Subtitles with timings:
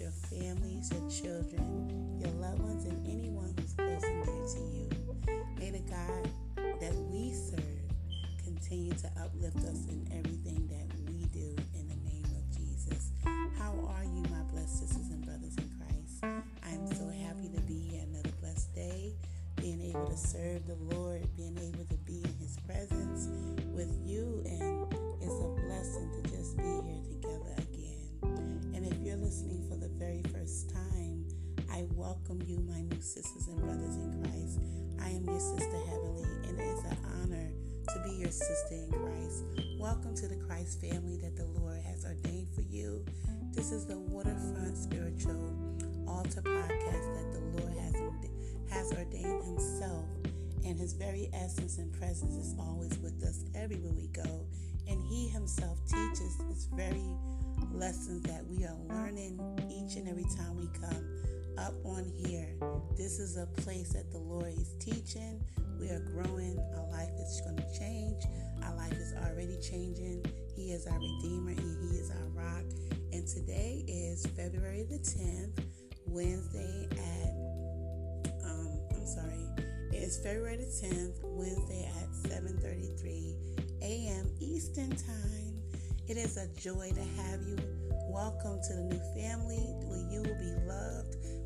[0.00, 4.88] your families, your children, your loved ones, and anyone who's close and dear to you.
[5.58, 6.28] May the God
[6.80, 7.60] that we serve
[8.42, 13.10] continue to uplift us in everything that we do in the name of Jesus.
[13.58, 16.24] How are you, my blessed sisters and brothers in Christ?
[16.64, 19.12] I'm so happy to be here another blessed day,
[19.56, 20.53] being able to serve
[32.34, 34.58] welcome you, my new sisters and brothers in Christ.
[35.00, 37.50] I am your sister Heavenly, and it is an honor
[37.92, 39.44] to be your sister in Christ.
[39.78, 43.04] Welcome to the Christ family that the Lord has ordained for you.
[43.52, 45.54] This is the Waterfront Spiritual
[46.08, 47.94] Altar podcast that the Lord has
[48.70, 50.06] has ordained Himself,
[50.64, 54.46] and His very essence and presence is always with us everywhere we go.
[54.88, 57.04] And He Himself teaches His very
[57.72, 59.38] lessons that we are learning
[59.70, 61.04] each and every time we come
[61.58, 62.48] up on here.
[62.96, 65.40] This is a place that the Lord is teaching.
[65.80, 66.58] We are growing.
[66.76, 68.22] Our life is going to change.
[68.62, 70.24] Our life is already changing.
[70.54, 72.64] He is our Redeemer and He is our rock.
[73.12, 75.64] And today is February the 10th,
[76.06, 77.34] Wednesday at,
[78.44, 79.46] um, I'm sorry,
[79.92, 84.30] it is February the 10th, Wednesday at 7.33 a.m.
[84.40, 85.60] Eastern Time.
[86.06, 87.56] It is a joy to have you.
[88.10, 90.93] Welcome to the new family where you will be loved,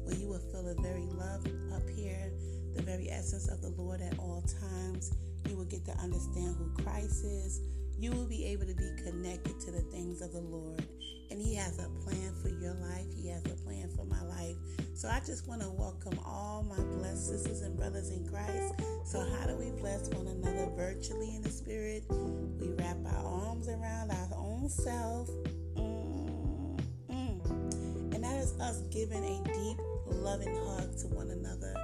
[0.08, 1.44] where you will feel the very love
[1.76, 2.32] up here,
[2.74, 5.12] the very essence of the Lord at all times.
[5.46, 7.60] You will get to understand who Christ is.
[7.98, 10.82] You will be able to be connected to the things of the Lord.
[11.30, 13.04] And He has a plan for your life.
[13.14, 14.56] He has a plan for my life.
[14.94, 18.80] So I just want to welcome all my blessed sisters and brothers in Christ.
[19.04, 22.04] So, how do we bless one another virtually in the Spirit?
[22.08, 25.28] We wrap our arms around our own self.
[25.76, 28.14] Mm, mm.
[28.14, 29.78] And that is us giving a deep,
[30.14, 31.74] loving hug to one another.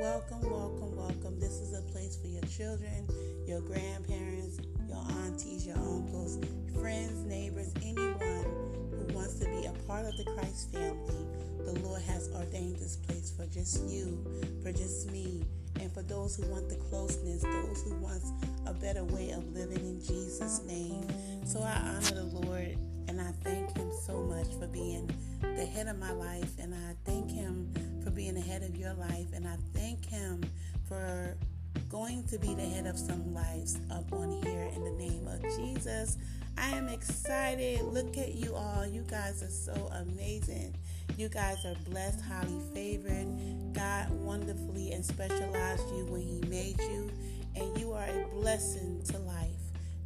[0.00, 1.38] Welcome, welcome, welcome.
[1.38, 3.06] This is a place for your children,
[3.46, 6.38] your grandparents, your aunties, your uncles,
[6.74, 8.46] friends, neighbors, anyone
[8.90, 11.26] who wants to be a part of the Christ family.
[11.64, 14.24] The Lord has ordained this place for just you,
[14.62, 15.44] for just me,
[15.80, 18.22] and for those who want the closeness, those who want
[18.66, 21.06] a better way of living in Jesus' name.
[21.44, 25.10] So I honor the Lord and I thank Him so much for being
[25.40, 27.70] the head of my life, and I thank Him
[28.02, 30.42] for being the head of your life, and I thank Him
[30.88, 31.36] for
[31.90, 35.42] going to be the head of some lives up on here in the name of
[35.56, 36.16] Jesus.
[36.56, 37.82] I am excited.
[37.82, 38.86] Look at you all.
[38.86, 40.74] You guys are so amazing.
[41.16, 43.26] You guys are blessed, highly favored.
[43.74, 47.10] God wonderfully and specialized you when He made you,
[47.56, 49.51] and you are a blessing to life.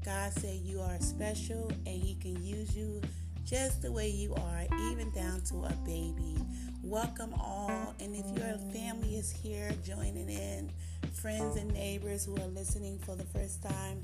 [0.06, 3.02] God said you are special and He can use you
[3.44, 4.62] just the way you are,
[4.92, 6.36] even down to a baby.
[6.84, 10.70] Welcome all, and if your family is here joining in,
[11.12, 14.00] friends and neighbors who are listening for the first time,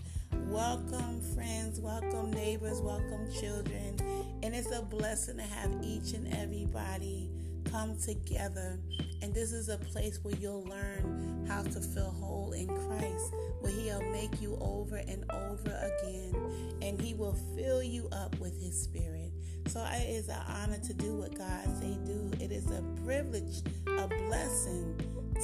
[0.48, 3.96] welcome, friends, welcome, neighbors, welcome, children.
[4.42, 7.30] And it's a blessing to have each and everybody
[7.72, 8.78] come together.
[9.22, 13.72] And this is a place where you'll learn how to feel whole in Christ, where
[13.72, 16.34] He'll make you over and over again,
[16.82, 19.32] and He will fill you up with His Spirit.
[19.68, 22.30] So it is an honor to do what God say do.
[22.40, 24.94] It is a privilege, a blessing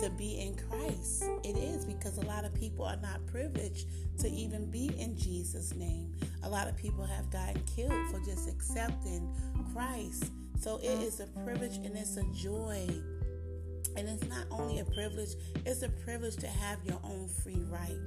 [0.02, 1.24] to be in Christ.
[1.42, 3.88] It is because a lot of people are not privileged
[4.20, 6.12] to even be in Jesus' name.
[6.44, 9.34] A lot of people have gotten killed for just accepting
[9.72, 10.30] Christ.
[10.60, 12.86] So it is a privilege and it's a joy.
[13.96, 15.30] And it's not only a privilege,
[15.66, 17.98] it's a privilege to have your own free right.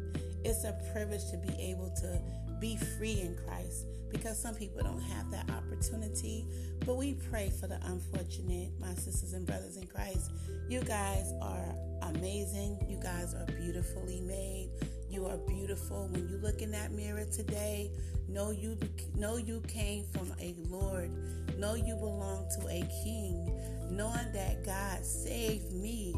[0.45, 2.21] It's a privilege to be able to
[2.61, 6.45] be free in Christ because some people don't have that opportunity.
[6.85, 10.31] But we pray for the unfortunate, my sisters and brothers in Christ.
[10.69, 12.85] You guys are amazing.
[12.87, 14.69] You guys are beautifully made.
[15.09, 16.07] You are beautiful.
[16.11, 17.91] When you look in that mirror today,
[18.29, 18.77] know you
[19.15, 21.11] know you came from a Lord.
[21.57, 23.51] Know you belong to a king.
[23.89, 26.15] Knowing that God saved me.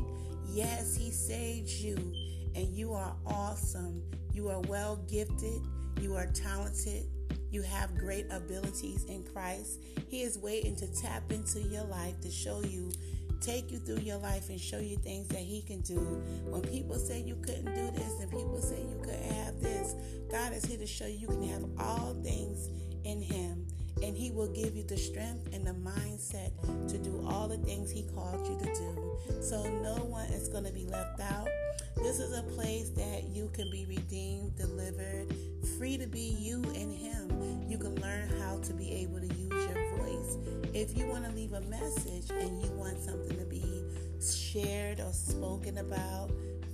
[0.48, 1.96] Yes, he saved you
[2.56, 4.04] and you are awesome.
[4.34, 5.62] You are well gifted.
[6.02, 7.06] You are talented.
[7.52, 9.84] You have great abilities in Christ.
[10.10, 12.92] He is waiting to tap into your life to show you,
[13.42, 16.00] take you through your life and show you things that He can do.
[16.46, 19.94] When people say you couldn't do this and people say you couldn't have this,
[20.32, 22.70] God is here to show you you can have all things
[23.04, 23.68] in Him.
[24.02, 26.52] And He will give you the strength and the mindset
[26.90, 29.42] to do all the things He called you to do.
[29.42, 31.48] So no one is going to be left out.
[31.98, 35.34] This is a place that you can be redeemed, delivered,
[35.78, 37.70] free to be you and Him.
[37.70, 40.38] You can learn how to be able to use your voice.
[40.74, 43.84] If you want to leave a message and you want something to be
[44.20, 46.32] shared or spoken about,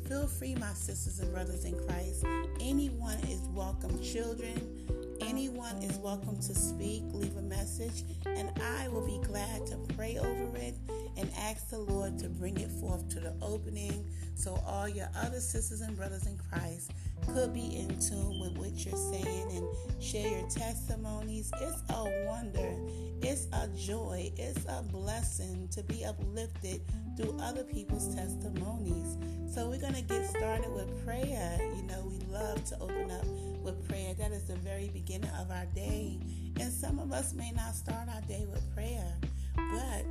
[0.07, 2.25] feel free, my sisters and brothers in Christ.
[2.60, 4.01] Anyone is welcome.
[4.01, 4.88] Children,
[5.21, 10.18] anyone is welcome to speak, leave a message, and I will be glad to pray
[10.18, 10.75] over it
[11.18, 14.06] and ask the Lord to bring it forth to the opening
[14.36, 16.92] so all your other sisters and brothers in Christ
[17.27, 21.51] could be in tune with what you're saying and share your testimonies.
[21.62, 22.75] It's a wonder,
[23.21, 26.81] it's a joy, it's a blessing to be uplifted
[27.18, 29.18] through other people's testimonies.
[29.54, 31.57] So we're going to get started with prayer.
[31.75, 33.25] You know, we love to open up
[33.63, 34.13] with prayer.
[34.13, 36.19] That is the very beginning of our day.
[36.60, 39.13] And some of us may not start our day with prayer,
[39.56, 40.06] but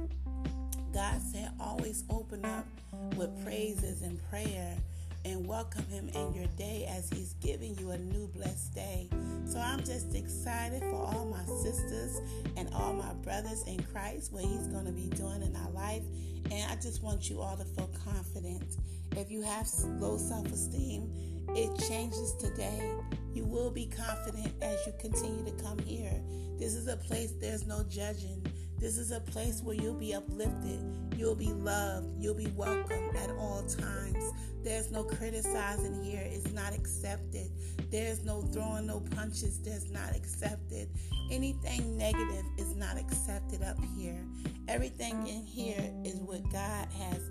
[0.92, 2.66] God said always open up
[3.16, 4.76] with praises and prayer
[5.24, 9.08] and welcome him in your day as he's giving you a new blessed day.
[9.46, 12.20] So I'm just excited for all my sisters
[12.56, 16.02] and all my brothers in Christ, what he's going to be doing in our life.
[16.50, 18.76] And I just want you all to feel confident.
[19.16, 19.68] If you have
[20.00, 21.10] low self esteem,
[21.50, 22.94] it changes today.
[23.32, 26.20] You will be confident as you continue to come here.
[26.58, 28.44] This is a place there's no judging.
[28.78, 30.80] This is a place where you'll be uplifted,
[31.16, 34.32] you'll be loved, you'll be welcome at all times.
[34.68, 37.50] There's no criticizing here, it's not accepted.
[37.90, 40.90] There's no throwing no punches, that's not accepted.
[41.30, 44.22] Anything negative is not accepted up here.
[44.68, 47.30] Everything in here is what God has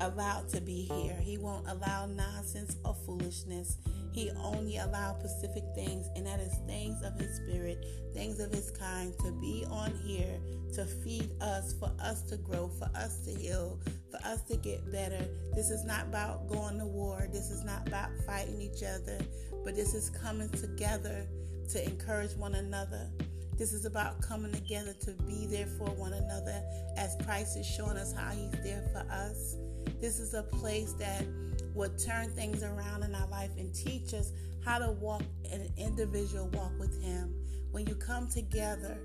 [0.00, 1.16] allowed to be here.
[1.18, 3.78] He won't allow nonsense or foolishness.
[4.16, 7.84] He only allowed specific things, and that is things of His Spirit,
[8.14, 10.40] things of His kind, to be on here
[10.72, 13.78] to feed us, for us to grow, for us to heal,
[14.10, 15.22] for us to get better.
[15.54, 17.28] This is not about going to war.
[17.30, 19.18] This is not about fighting each other,
[19.62, 21.26] but this is coming together
[21.72, 23.10] to encourage one another.
[23.58, 26.62] This is about coming together to be there for one another
[26.96, 29.56] as Christ is showing us how He's there for us.
[30.00, 31.26] This is a place that
[31.76, 34.32] would turn things around in our life and teach us
[34.64, 37.34] how to walk an individual walk with Him.
[37.70, 38.98] When you come together,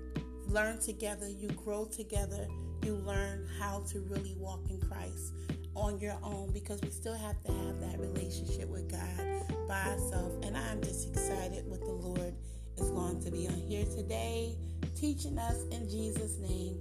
[0.46, 2.48] learn together, you grow together,
[2.82, 5.34] you learn how to really walk in Christ
[5.74, 10.44] on your own because we still have to have that relationship with God by ourselves.
[10.46, 12.34] And I'm just excited what the Lord
[12.78, 14.56] is going to be on here today,
[14.96, 16.78] teaching us in Jesus' name.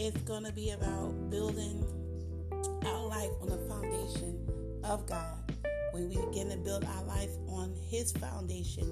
[0.00, 1.84] It's going to be about building
[2.84, 4.57] our life on the foundation
[4.88, 5.36] of God.
[5.92, 8.90] When we begin to build our life on His foundation,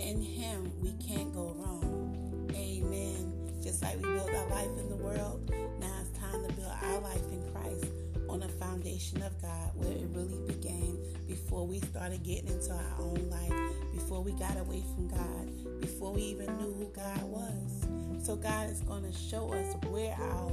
[0.00, 2.50] in Him, we can't go wrong.
[2.54, 3.32] Amen.
[3.62, 5.48] Just like we build our life in the world,
[5.78, 7.86] now it's time to build our life in Christ
[8.28, 10.98] on the foundation of God, where it really began
[11.28, 16.12] before we started getting into our own life, before we got away from God, before
[16.12, 17.86] we even knew who God was.
[18.24, 20.52] So, God is going to show us where our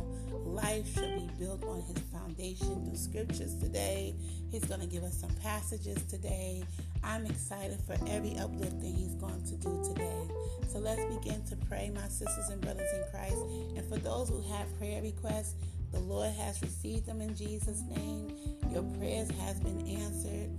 [0.50, 4.16] life should be built on His foundation through scriptures today.
[4.52, 6.64] He's going to give us some passages today.
[7.04, 10.22] I'm excited for every uplifting He's going to do today.
[10.68, 13.42] So, let's begin to pray, my sisters and brothers in Christ.
[13.78, 15.56] And for those who have prayer requests,
[15.92, 18.32] the Lord has received them in Jesus' name.
[18.72, 20.50] Your prayers has been answered.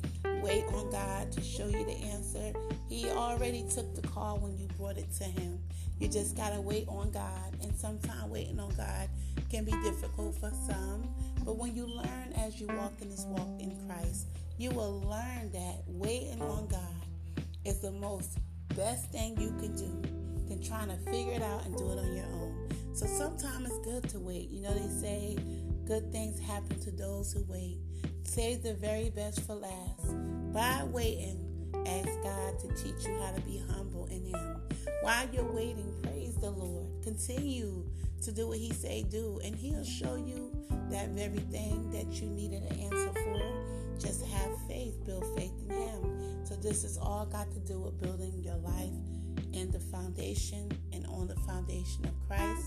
[0.43, 2.53] Wait on God to show you the answer.
[2.89, 5.59] He already took the call when you brought it to Him.
[6.01, 7.57] You just got to wait on God.
[7.63, 9.09] And sometimes waiting on God
[9.51, 11.09] can be difficult for some.
[11.45, 14.27] But when you learn as you walk in this walk in Christ,
[14.59, 16.81] you will learn that waiting on God
[17.65, 18.39] is the most
[18.77, 20.03] best thing you can do
[20.49, 22.69] than trying to figure it out and do it on your own.
[22.95, 24.51] So sometimes it's good to wait.
[24.51, 25.37] You know, they say
[25.87, 27.79] good things happen to those who wait.
[28.25, 30.15] Save the very best for last.
[30.53, 31.39] By waiting,
[31.87, 34.60] ask God to teach you how to be humble in Him.
[35.03, 36.87] While you're waiting, praise the Lord.
[37.03, 37.85] Continue
[38.23, 40.53] to do what He say do, and He'll show you
[40.91, 43.99] that very thing that you needed an answer for.
[43.99, 46.45] Just have faith, build faith in Him.
[46.45, 48.91] So this has all got to do with building your life
[49.53, 52.67] in the foundation and on the foundation of Christ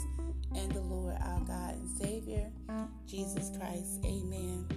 [0.55, 2.49] and the Lord our God and Savior,
[3.07, 3.99] Jesus Christ.
[4.05, 4.67] Amen.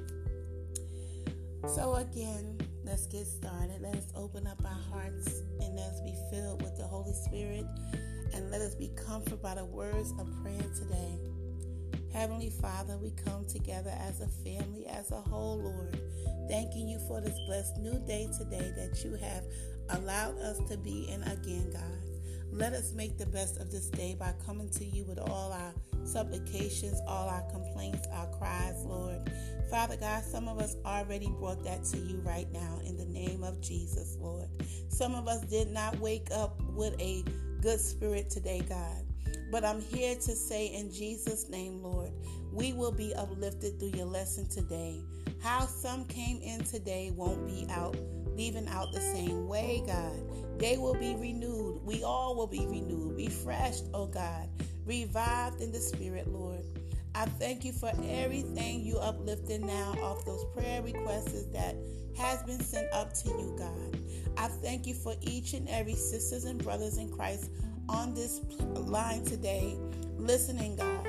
[1.66, 3.80] So again, let's get started.
[3.80, 7.66] Let's open up our hearts and let's be filled with the Holy Spirit
[8.32, 11.18] and let us be comforted by the words of prayer today.
[12.12, 16.00] Heavenly Father, we come together as a family, as a whole, Lord,
[16.48, 19.44] thanking you for this blessed new day today that you have
[19.90, 22.05] allowed us to be in again, God.
[22.56, 25.74] Let us make the best of this day by coming to you with all our
[26.04, 29.30] supplications, all our complaints, our cries, Lord.
[29.70, 33.44] Father God, some of us already brought that to you right now in the name
[33.44, 34.48] of Jesus, Lord.
[34.88, 37.24] Some of us did not wake up with a
[37.60, 39.04] good spirit today, God.
[39.52, 42.10] But I'm here to say in Jesus' name, Lord,
[42.52, 45.02] we will be uplifted through your lesson today.
[45.42, 47.98] How some came in today won't be out,
[48.34, 50.25] leaving out the same way, God.
[50.58, 51.80] They will be renewed.
[51.84, 54.48] We all will be renewed, refreshed, oh God,
[54.86, 56.64] revived in the Spirit, Lord.
[57.14, 61.76] I thank you for everything you uplifted now off those prayer requests that
[62.16, 63.98] has been sent up to you, God.
[64.36, 67.50] I thank you for each and every sisters and brothers in Christ
[67.88, 68.40] on this
[68.74, 69.76] line today,
[70.18, 71.06] listening, God.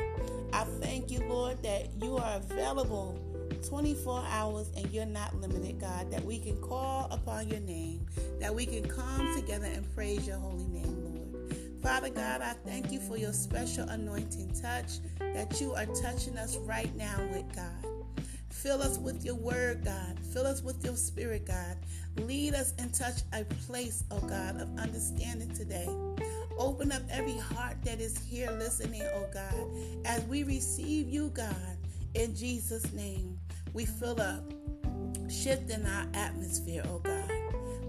[0.53, 3.19] I thank you, Lord, that you are available
[3.57, 8.05] 24 hours and you're not limited, God, that we can call upon your name,
[8.39, 11.57] that we can come together and praise your holy name, Lord.
[11.81, 16.57] Father God, I thank you for your special anointing touch that you are touching us
[16.57, 17.97] right now with, God.
[18.49, 20.19] Fill us with your word, God.
[20.33, 21.77] Fill us with your spirit, God.
[22.17, 25.87] Lead us and touch a place, oh God, of understanding today.
[26.57, 29.53] Open up every heart that is here listening, oh God,
[30.05, 31.77] as we receive you, God,
[32.15, 33.36] in Jesus' name.
[33.77, 34.41] We feel a
[35.29, 37.31] shift in our atmosphere, oh God.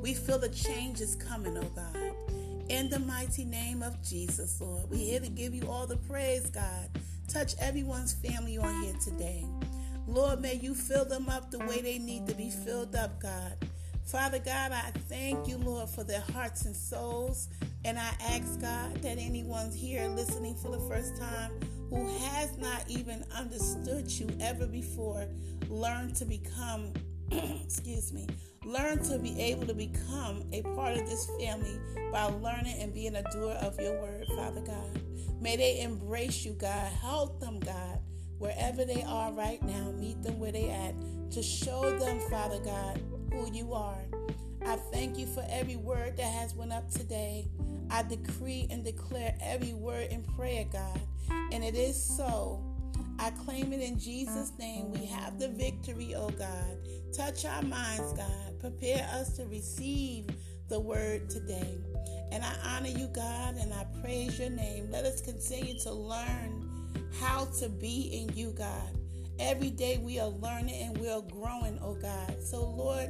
[0.02, 2.12] We feel the changes coming, oh God.
[2.68, 6.50] In the mighty name of Jesus, Lord, we're here to give you all the praise,
[6.50, 6.90] God.
[7.26, 9.46] Touch everyone's family on here today.
[10.06, 13.54] Lord, may you fill them up the way they need to be filled up, God.
[14.04, 17.48] Father God, I thank you, Lord, for their hearts and souls.
[17.86, 21.50] And I ask, God, that anyone's here listening for the first time
[21.90, 25.26] who has not even understood you ever before
[25.68, 26.92] learn to become,
[27.30, 28.26] excuse me,
[28.64, 31.78] learn to be able to become a part of this family
[32.12, 35.02] by learning and being a doer of your word, Father God.
[35.40, 36.92] May they embrace you, God.
[37.00, 38.00] Help them, God,
[38.38, 39.92] wherever they are right now.
[39.92, 40.94] Meet them where they at
[41.32, 43.00] to show them, Father God,
[43.32, 43.98] who you are.
[44.64, 47.48] I thank you for every word that has went up today.
[47.90, 51.00] I decree and declare every word in prayer, God.
[51.52, 52.62] And it is so.
[53.18, 54.90] I claim it in Jesus' name.
[54.92, 56.78] We have the victory, oh God.
[57.12, 58.60] Touch our minds, God.
[58.60, 60.26] Prepare us to receive
[60.68, 61.78] the word today.
[62.30, 64.90] And I honor you, God, and I praise your name.
[64.90, 66.68] Let us continue to learn
[67.20, 68.98] how to be in you, God.
[69.38, 72.36] Every day we are learning and we are growing, oh God.
[72.42, 73.08] So, Lord,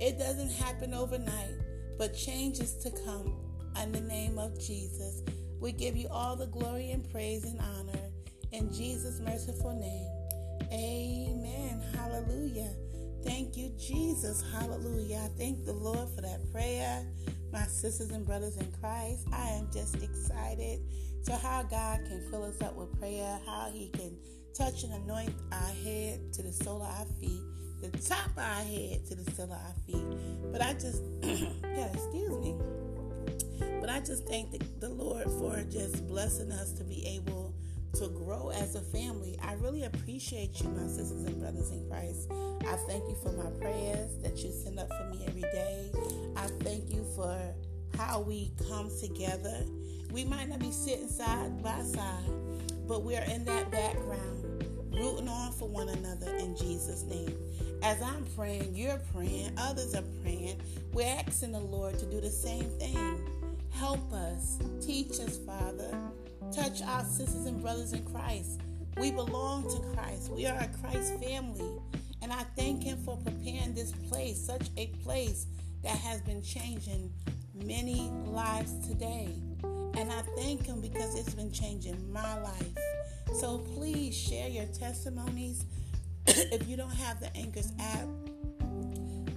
[0.00, 1.54] it doesn't happen overnight,
[1.98, 3.34] but change is to come
[3.82, 5.22] in the name of Jesus.
[5.60, 8.00] We give you all the glory and praise and honor
[8.52, 10.20] in Jesus' merciful name.
[10.72, 11.82] Amen.
[11.94, 12.72] Hallelujah.
[13.24, 14.42] Thank you, Jesus.
[14.52, 15.22] Hallelujah.
[15.24, 17.04] I thank the Lord for that prayer.
[17.52, 20.80] My sisters and brothers in Christ, I am just excited
[21.26, 24.16] to how God can fill us up with prayer, how He can
[24.54, 27.42] touch and anoint our head to the sole of our feet,
[27.80, 30.52] the top of our head to the sole of our feet.
[30.52, 32.54] But I just, yeah, excuse me.
[33.80, 37.54] But I just thank the, the Lord for just blessing us to be able
[37.94, 39.38] to grow as a family.
[39.42, 42.30] I really appreciate you, my sisters and brothers in Christ.
[42.30, 45.90] I thank you for my prayers that you send up for me every day.
[46.36, 47.36] I thank you for
[47.96, 49.64] how we come together.
[50.12, 52.30] We might not be sitting side by side,
[52.86, 57.34] but we're in that background, rooting on for one another in Jesus' name.
[57.82, 60.60] As I'm praying, you're praying, others are praying.
[60.92, 63.20] We're asking the Lord to do the same thing.
[63.70, 65.96] Help us, teach us, Father.
[66.52, 68.60] Touch our sisters and brothers in Christ.
[68.98, 70.30] We belong to Christ.
[70.30, 71.80] We are a Christ family.
[72.22, 75.46] And I thank Him for preparing this place, such a place
[75.82, 77.12] that has been changing
[77.54, 79.30] many lives today.
[79.96, 82.76] And I thank Him because it's been changing my life.
[83.32, 85.64] So please share your testimonies.
[86.26, 88.06] if you don't have the Anchors app,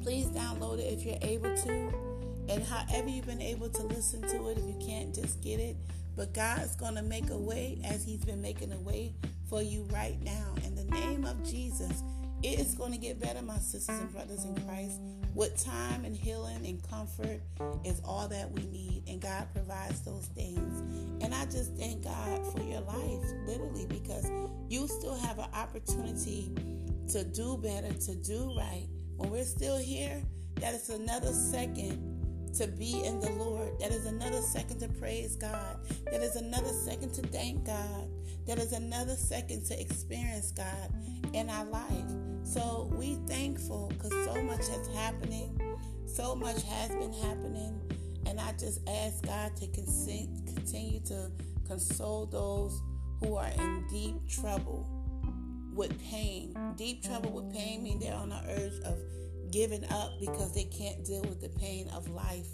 [0.02, 1.94] please download it if you're able to.
[2.50, 5.78] And however you've been able to listen to it, if you can't just get it,
[6.16, 9.14] but God's going to make a way as He's been making a way
[9.50, 10.54] for you right now.
[10.66, 12.04] In the name of Jesus,
[12.44, 15.00] it is going to get better, my sisters and brothers in Christ.
[15.34, 17.42] With time and healing and comfort
[17.84, 21.24] is all that we need, and God provides those things.
[21.24, 24.30] And I just thank God for your life, literally, because
[24.70, 26.52] you still have an opportunity
[27.10, 28.88] to do better, to do right.
[29.18, 30.22] When we're still here,
[30.58, 32.14] that is another second
[32.56, 33.80] to be in the Lord.
[33.80, 35.80] That is another second to praise God.
[36.12, 38.08] That is another second to thank God.
[38.46, 40.94] That is another second to experience God
[41.34, 42.33] in our life.
[42.44, 45.60] So we thankful because so much is happening.
[46.06, 47.80] So much has been happening.
[48.26, 51.32] And I just ask God to continue to
[51.68, 52.82] console those
[53.20, 54.88] who are in deep trouble
[55.74, 56.56] with pain.
[56.78, 58.98] Deep trouble with pain means they're on the urge of
[59.52, 62.48] giving up because they can't deal with the pain of life.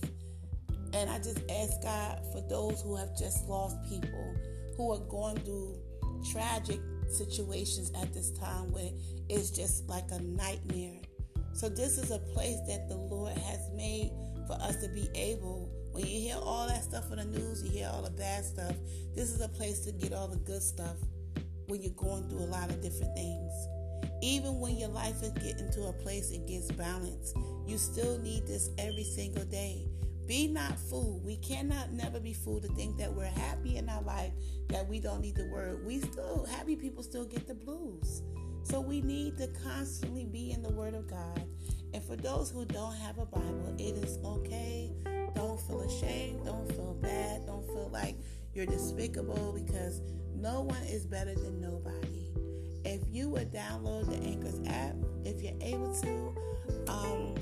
[0.93, 4.36] And I just ask God for those who have just lost people,
[4.75, 5.77] who are going through
[6.31, 6.79] tragic
[7.11, 8.89] situations at this time where
[9.29, 10.99] it's just like a nightmare.
[11.53, 14.11] So, this is a place that the Lord has made
[14.47, 15.69] for us to be able.
[15.91, 18.75] When you hear all that stuff on the news, you hear all the bad stuff.
[19.15, 20.95] This is a place to get all the good stuff
[21.67, 23.51] when you're going through a lot of different things.
[24.21, 28.45] Even when your life is getting to a place it gets balanced, you still need
[28.47, 29.88] this every single day.
[30.29, 31.25] Be not fooled.
[31.25, 34.31] We cannot never be fooled to think that we're happy in our life,
[34.67, 35.83] that we don't need the word.
[35.83, 38.21] We still, happy people still get the blues.
[38.62, 41.48] So we need to constantly be in the word of God.
[41.95, 44.93] And for those who don't have a Bible, it is okay.
[45.33, 46.45] Don't feel ashamed.
[46.45, 47.48] Don't feel bad.
[47.48, 48.15] Don't feel like
[48.53, 50.03] you're despicable because
[50.36, 52.29] no one is better than nobody.
[52.86, 54.93] If you would download the Anchors app,
[55.25, 56.36] if you're able to,
[56.88, 57.36] um,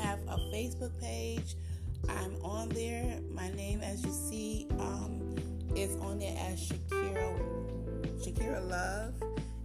[0.00, 1.56] have a Facebook page,
[2.08, 3.18] I'm on there.
[3.32, 5.36] My name, as you see, um,
[5.76, 7.38] is on there as Shakira
[8.18, 9.14] Shakira Love.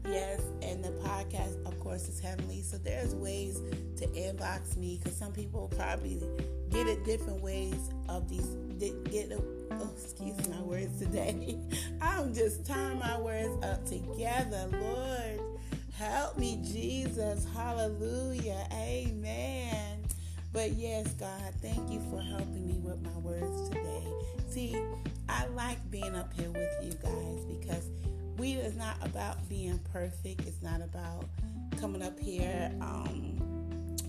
[0.07, 2.61] Yes, and the podcast, of course, is Heavenly.
[2.61, 3.61] So there's ways
[3.97, 6.21] to inbox me because some people probably
[6.69, 8.45] get it different ways of these
[8.79, 11.57] get it oh, excuse my words today.
[12.01, 14.67] I'm just tying my words up together.
[14.71, 15.41] Lord,
[15.93, 17.45] help me, Jesus.
[17.53, 18.67] Hallelujah.
[18.73, 19.84] Amen.
[20.55, 24.07] But yes, God, thank you for helping me with my words today.
[24.49, 24.81] See,
[25.27, 27.89] I like being up here with you guys because
[28.37, 30.47] we is not about being perfect.
[30.47, 31.25] It's not about
[31.77, 33.35] coming up here um,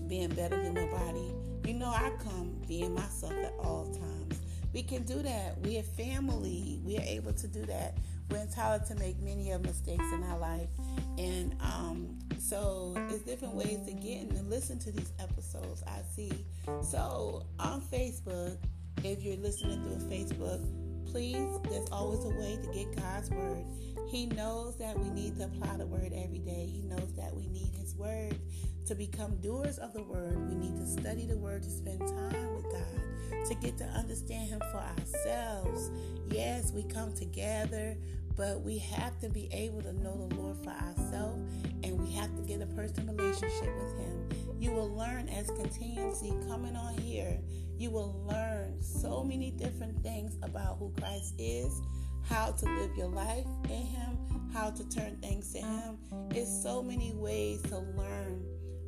[0.07, 1.33] being better than nobody.
[1.65, 4.39] You know, I come being myself at all times.
[4.73, 5.59] We can do that.
[5.65, 6.79] We are family.
[6.85, 7.97] We are able to do that.
[8.29, 10.69] We're entitled to make many of mistakes in our life.
[11.17, 16.01] And um, so it's different ways to get and to listen to these episodes I
[16.15, 16.45] see.
[16.81, 18.57] So on Facebook,
[19.03, 20.65] if you're listening through Facebook,
[21.05, 23.63] please, there's always a way to get God's word.
[24.07, 26.69] He knows that we need to apply the word every day.
[26.71, 28.37] He knows that we need His word
[28.85, 30.37] to become doers of the word.
[30.49, 34.49] We need to study the word to spend time with God, to get to understand
[34.49, 35.91] Him for ourselves.
[36.29, 37.97] Yes, we come together,
[38.37, 41.41] but we have to be able to know the Lord for ourselves
[41.83, 44.29] and we have to get a personal relationship with Him.
[44.59, 47.39] You will learn as continuously coming on here,
[47.77, 51.81] you will learn so many different things about who Christ is
[52.29, 54.17] how to live your life in Him,
[54.53, 55.97] how to turn things to Him.
[56.31, 58.43] It's so many ways to learn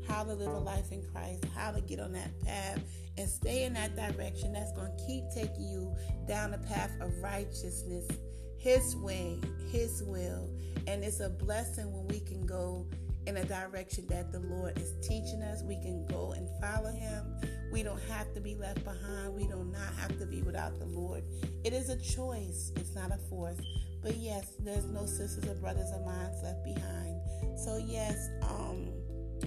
[0.08, 2.80] how to live a life in Christ, how to get on that path
[3.18, 5.96] and stay in that direction that's going to keep taking you
[6.28, 8.08] down the path of righteousness,
[8.60, 9.40] His way,
[9.72, 10.50] His will.
[10.86, 12.86] And it's a blessing when we can go
[13.26, 15.64] in a direction that the Lord is teaching us.
[15.64, 17.24] We can go and follow Him.
[17.72, 19.34] We don't have to be left behind.
[19.34, 21.24] We do not have to be without the Lord.
[21.64, 23.60] It is a choice, it's not a force.
[24.02, 27.20] But yes, there's no sisters or brothers of mine left behind.
[27.58, 28.90] So, yes, um,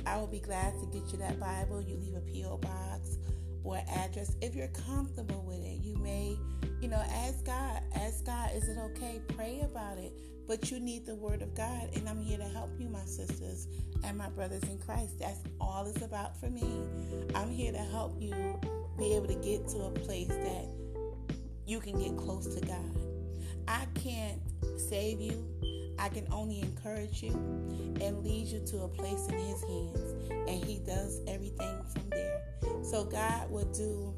[0.07, 1.83] I will be glad to get you that Bible.
[1.83, 2.59] You leave a P.O.
[2.59, 3.17] box
[3.65, 4.37] or address.
[4.41, 6.37] If you're comfortable with it, you may,
[6.81, 9.21] you know, ask God, ask God, is it okay?
[9.37, 10.13] Pray about it.
[10.49, 13.69] But you need the Word of God, and I'm here to help you, my sisters
[14.05, 15.21] and my brothers in Christ.
[15.21, 16.83] That's all it's about for me.
[17.35, 18.35] I'm here to help you
[18.99, 20.67] be able to get to a place that
[21.67, 22.99] you can get close to God.
[23.69, 24.41] I can't
[24.77, 25.47] save you.
[25.99, 27.33] I can only encourage you
[28.01, 30.31] and lead you to a place in His hands.
[30.31, 32.43] And He does everything from there.
[32.83, 34.15] So God will do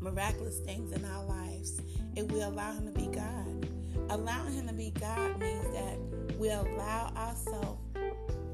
[0.00, 1.80] miraculous things in our lives
[2.16, 3.66] if we allow Him to be God.
[4.10, 7.80] Allowing Him to be God means that we allow ourselves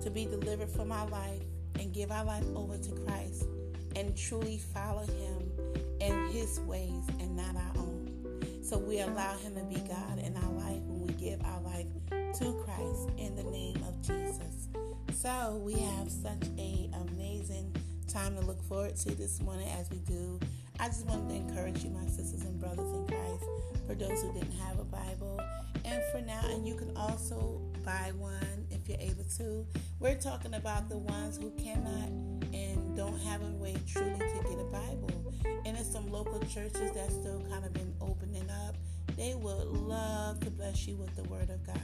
[0.02, 1.42] to be delivered from our life
[1.78, 3.46] and give our life over to Christ
[3.96, 5.50] and truly follow Him
[6.00, 8.62] in His ways and not our own.
[8.62, 11.86] So we allow Him to be God in our life when we give our life
[12.34, 14.68] to Christ in the name of Jesus.
[15.14, 17.74] So we have such a amazing
[18.06, 20.38] time to look forward to this morning as we do.
[20.78, 23.44] I just wanted to encourage you, my sisters and brothers in Christ,
[23.86, 25.40] for those who didn't have a Bible,
[25.84, 29.66] and for now, and you can also buy one if you're able to.
[29.98, 32.10] We're talking about the ones who cannot
[32.52, 35.34] and don't have a way truly to get a Bible.
[35.64, 38.76] And in some local churches that still kind of been opening up.
[39.16, 41.80] They would love to bless you with the Word of God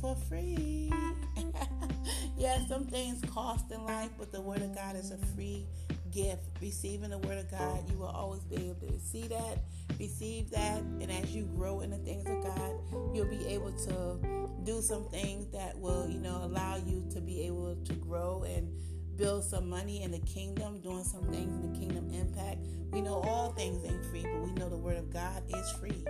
[0.00, 0.92] for free.
[2.36, 5.66] yeah, some things cost in life, but the Word of God is a free
[6.10, 6.44] gift.
[6.60, 9.58] Receiving the Word of God, you will always be able to see that,
[9.98, 12.74] receive that, and as you grow in the things of God,
[13.14, 17.42] you'll be able to do some things that will, you know, allow you to be
[17.42, 18.68] able to grow and
[19.16, 22.58] build some money in the kingdom, doing some things in the kingdom impact.
[22.90, 26.04] We know all things ain't free, but we know the word of God is free.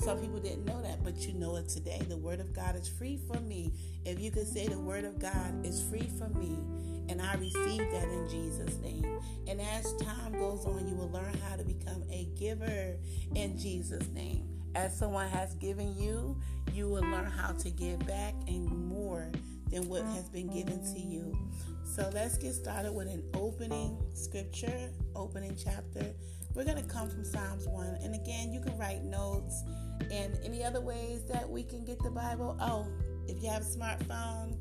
[0.00, 2.00] Some people didn't know that, but you know it today.
[2.08, 3.70] The Word of God is free for me.
[4.06, 6.56] If you could say the Word of God is free for me,
[7.10, 9.04] and I receive that in Jesus' name.
[9.46, 12.96] And as time goes on, you will learn how to become a giver
[13.34, 14.48] in Jesus' name.
[14.74, 16.40] As someone has given you,
[16.72, 19.30] you will learn how to give back and more
[19.70, 21.36] than what has been given to you.
[21.96, 26.14] So let's get started with an opening scripture, opening chapter.
[26.54, 27.98] We're going to come from Psalms 1.
[28.04, 29.64] And again, you can write notes
[30.08, 32.56] and any other ways that we can get the Bible.
[32.60, 32.86] Oh,
[33.26, 34.56] if you have a smartphone,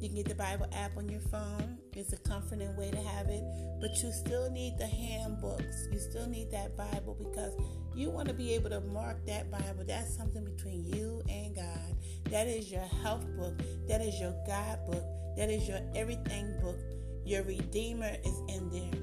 [0.00, 1.78] you can get the Bible app on your phone.
[1.94, 3.44] It's a comforting way to have it.
[3.80, 5.86] But you still need the handbooks.
[5.92, 7.54] You still need that Bible because
[7.94, 9.84] you want to be able to mark that Bible.
[9.86, 11.96] That's something between you and God.
[12.30, 13.60] That is your health book.
[13.88, 15.04] That is your God book.
[15.36, 16.78] That is your everything book.
[17.24, 19.00] Your Redeemer is in there.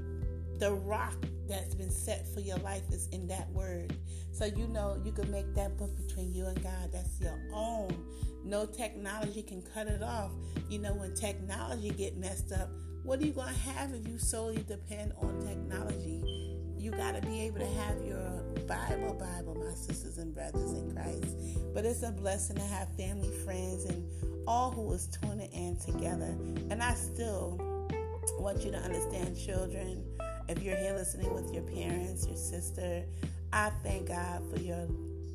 [0.60, 1.16] The rock
[1.48, 3.96] that's been set for your life is in that word.
[4.32, 6.92] So you know you can make that book between you and God.
[6.92, 8.06] That's your own.
[8.44, 10.32] No technology can cut it off.
[10.70, 12.70] You know when technology get messed up,
[13.04, 16.59] what are you going to have if you solely depend on technology?
[16.80, 20.94] You got to be able to have your Bible, Bible, my sisters and brothers in
[20.94, 21.36] Christ.
[21.74, 24.04] But it's a blessing to have family, friends, and
[24.48, 26.34] all who is tuning in together.
[26.70, 27.60] And I still
[28.40, 30.06] want you to understand, children,
[30.48, 33.04] if you're here listening with your parents, your sister,
[33.52, 34.88] I thank God for your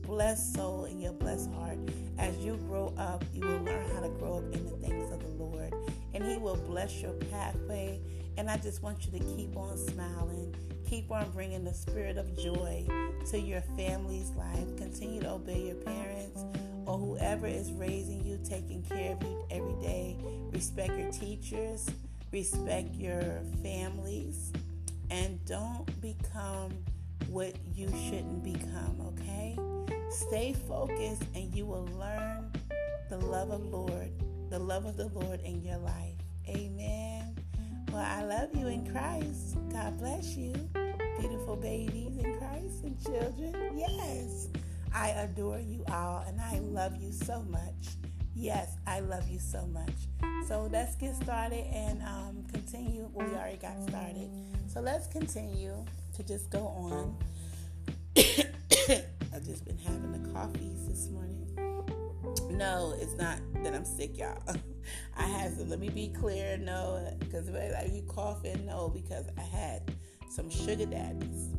[0.07, 1.79] blessed soul and your blessed heart.
[2.19, 5.21] As you grow up, you will learn how to grow up in the things of
[5.21, 5.75] the Lord.
[6.15, 8.01] And He will bless your pathway.
[8.39, 10.55] And I just want you to keep on smiling.
[10.95, 12.87] Keep on bringing the spirit of joy
[13.29, 14.77] to your family's life.
[14.77, 16.45] Continue to obey your parents
[16.87, 20.17] or whoever is raising you, taking care of you every day.
[20.53, 21.91] Respect your teachers,
[22.33, 24.53] respect your families
[25.11, 26.71] and don't become
[27.27, 29.59] what you shouldn't become, okay?
[30.11, 32.53] Stay focused and you will learn
[33.11, 34.13] the love of Lord,
[34.49, 36.15] the love of the Lord in your life.
[36.49, 37.35] Amen.
[37.93, 39.57] Well, I love you in Christ.
[39.73, 40.55] God bless you.
[41.19, 43.79] Beautiful babies in Christ and children.
[43.79, 44.49] Yes.
[44.93, 47.97] I adore you all and I love you so much.
[48.35, 49.93] Yes, I love you so much.
[50.49, 53.09] So let's get started and um, continue.
[53.15, 54.29] We already got started.
[54.67, 55.85] So let's continue
[56.17, 57.17] to just go on.
[58.17, 61.47] I've just been having the coffees this morning.
[62.51, 64.43] No, it's not that I'm sick, y'all.
[65.17, 69.43] I had to, let me be clear, no, because like you coughing, no, because I
[69.43, 69.95] had
[70.35, 71.51] some sugar daddies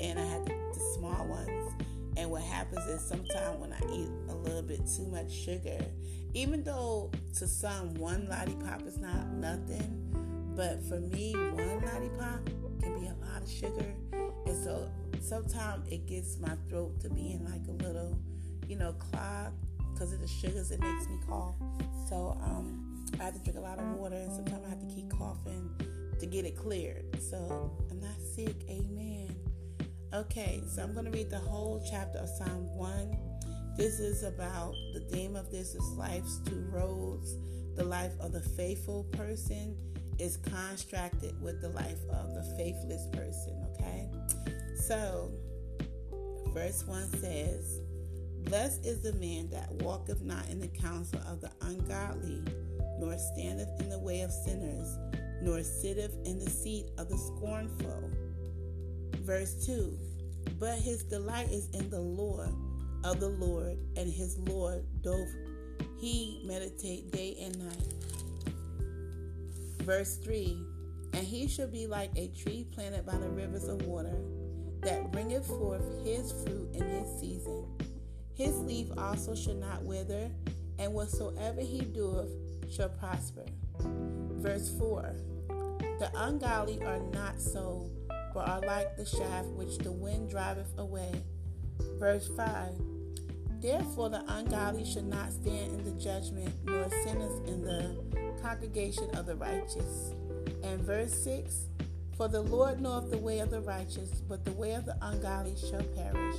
[0.00, 1.72] and I had the, the small ones.
[2.16, 5.78] And what happens is sometimes when I eat a little bit too much sugar,
[6.34, 10.02] even though to some one lollipop is not nothing,
[10.56, 12.44] but for me, one lollipop
[12.80, 13.94] can be a lot of sugar.
[14.46, 18.18] And so sometimes it gets my throat to being like a little,
[18.66, 19.54] you know, clogged
[19.92, 20.72] because of the sugars.
[20.72, 21.54] It makes me cough.
[22.08, 24.55] So um, I have to drink a lot of water, and sometimes
[26.30, 27.04] to get it cleared.
[27.22, 28.56] So I'm not sick.
[28.68, 29.34] Amen.
[30.12, 33.18] Okay, so I'm going to read the whole chapter of Psalm 1.
[33.76, 37.36] This is about the theme of this is life's two roads.
[37.76, 39.76] The life of the faithful person
[40.18, 44.08] is constructed with the life of the faithless person, okay?
[44.86, 45.30] So,
[46.54, 47.80] verse 1 says,
[48.44, 52.42] Blessed is the man that walketh not in the counsel of the ungodly,
[52.98, 54.96] nor standeth in the way of sinners,
[55.42, 58.10] nor sitteth in the seat of the scornful.
[59.22, 59.98] Verse 2
[60.58, 62.48] But his delight is in the law
[63.04, 65.28] of the Lord, and his Lord doth
[65.98, 67.94] he meditate day and night.
[69.82, 70.58] Verse 3
[71.14, 74.16] And he shall be like a tree planted by the rivers of water,
[74.80, 77.64] that bringeth forth his fruit in his season.
[78.34, 80.30] His leaf also shall not wither,
[80.78, 82.30] and whatsoever he doeth
[82.70, 83.46] shall prosper.
[84.46, 85.12] Verse 4
[85.98, 87.90] The ungodly are not so,
[88.32, 91.10] but are like the shaft which the wind driveth away.
[91.98, 92.70] Verse 5
[93.60, 97.96] Therefore the ungodly should not stand in the judgment, nor sinners in the
[98.40, 100.14] congregation of the righteous.
[100.62, 101.66] And verse 6
[102.16, 105.56] For the Lord knoweth the way of the righteous, but the way of the ungodly
[105.56, 106.36] shall perish.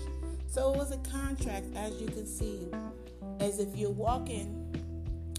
[0.47, 2.69] So it was a contract, as you can see,
[3.41, 4.63] as if you're walking,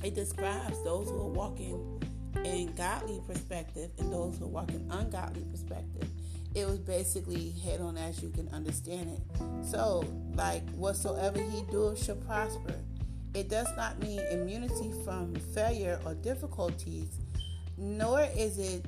[0.04, 1.98] it describes those who are walking
[2.44, 6.08] in godly perspective and those who walk in ungodly perspective.
[6.54, 9.66] It was basically head on as you can understand it.
[9.66, 12.74] So, like whatsoever he doeth shall prosper.
[13.34, 17.08] It does not mean immunity from failure or difficulties,
[17.76, 18.84] nor is it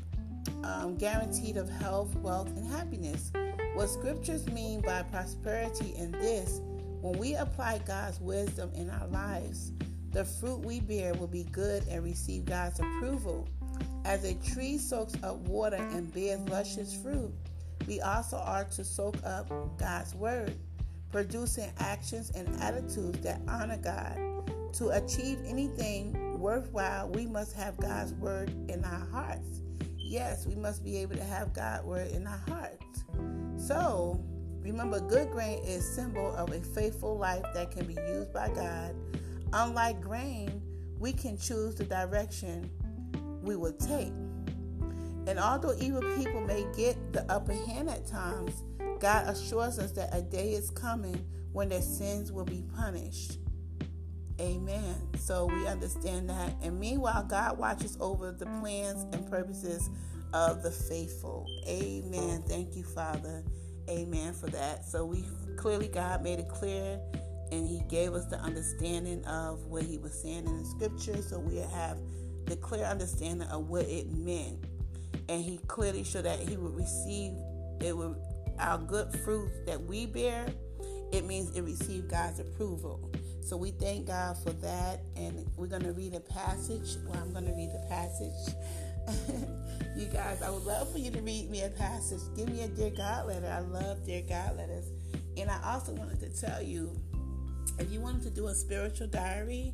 [0.65, 3.31] um, guaranteed of health, wealth, and happiness.
[3.75, 6.61] What scriptures mean by prosperity in this
[7.01, 9.73] When we apply God's wisdom in our lives,
[10.13, 13.49] the fruit we bear will be good and receive God's approval.
[14.05, 17.33] As a tree soaks up water and bears luscious fruit,
[17.87, 20.57] we also are to soak up God's word,
[21.13, 24.19] producing actions and attitudes that honor God.
[24.75, 29.63] To achieve anything worthwhile, we must have God's word in our hearts.
[29.97, 33.05] Yes, we must be able to have God's word in our hearts.
[33.57, 34.25] So,
[34.61, 38.95] remember, good grain is symbol of a faithful life that can be used by God.
[39.53, 40.63] Unlike grain,
[40.99, 42.71] we can choose the direction
[43.43, 44.13] we will take.
[45.27, 48.63] And although evil people may get the upper hand at times,
[49.01, 53.39] God assures us that a day is coming when their sins will be punished.
[54.41, 54.95] Amen.
[55.19, 56.55] So we understand that.
[56.63, 59.91] And meanwhile, God watches over the plans and purposes
[60.33, 61.47] of the faithful.
[61.67, 62.43] Amen.
[62.47, 63.43] Thank you, Father.
[63.89, 64.85] Amen for that.
[64.85, 65.25] So we
[65.57, 67.01] clearly, God made it clear
[67.53, 71.21] and He gave us the understanding of what He was saying in the scripture.
[71.23, 71.99] So we have
[72.47, 74.65] the clear understanding of what it meant.
[75.29, 77.33] And He clearly showed that He would receive
[77.81, 78.17] it would
[78.61, 80.47] our good fruits that we bear,
[81.13, 83.11] it means it received God's approval.
[83.43, 85.01] So we thank God for that.
[85.17, 86.97] And we're going to read a passage.
[87.07, 88.55] Well, I'm going to read the passage.
[89.97, 92.21] you guys, I would love for you to read me a passage.
[92.37, 93.49] Give me a Dear God letter.
[93.49, 94.85] I love Dear God letters.
[95.37, 96.95] And I also wanted to tell you
[97.81, 99.73] if you wanted to do a spiritual diary,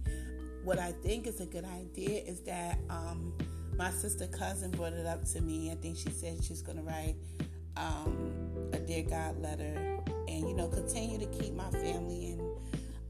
[0.64, 3.32] what I think is a good idea is that um,
[3.76, 5.70] my sister cousin brought it up to me.
[5.70, 7.16] I think she said she's going to write
[7.76, 8.32] um,
[8.72, 12.56] a Dear God letter and, you know, continue to keep my family in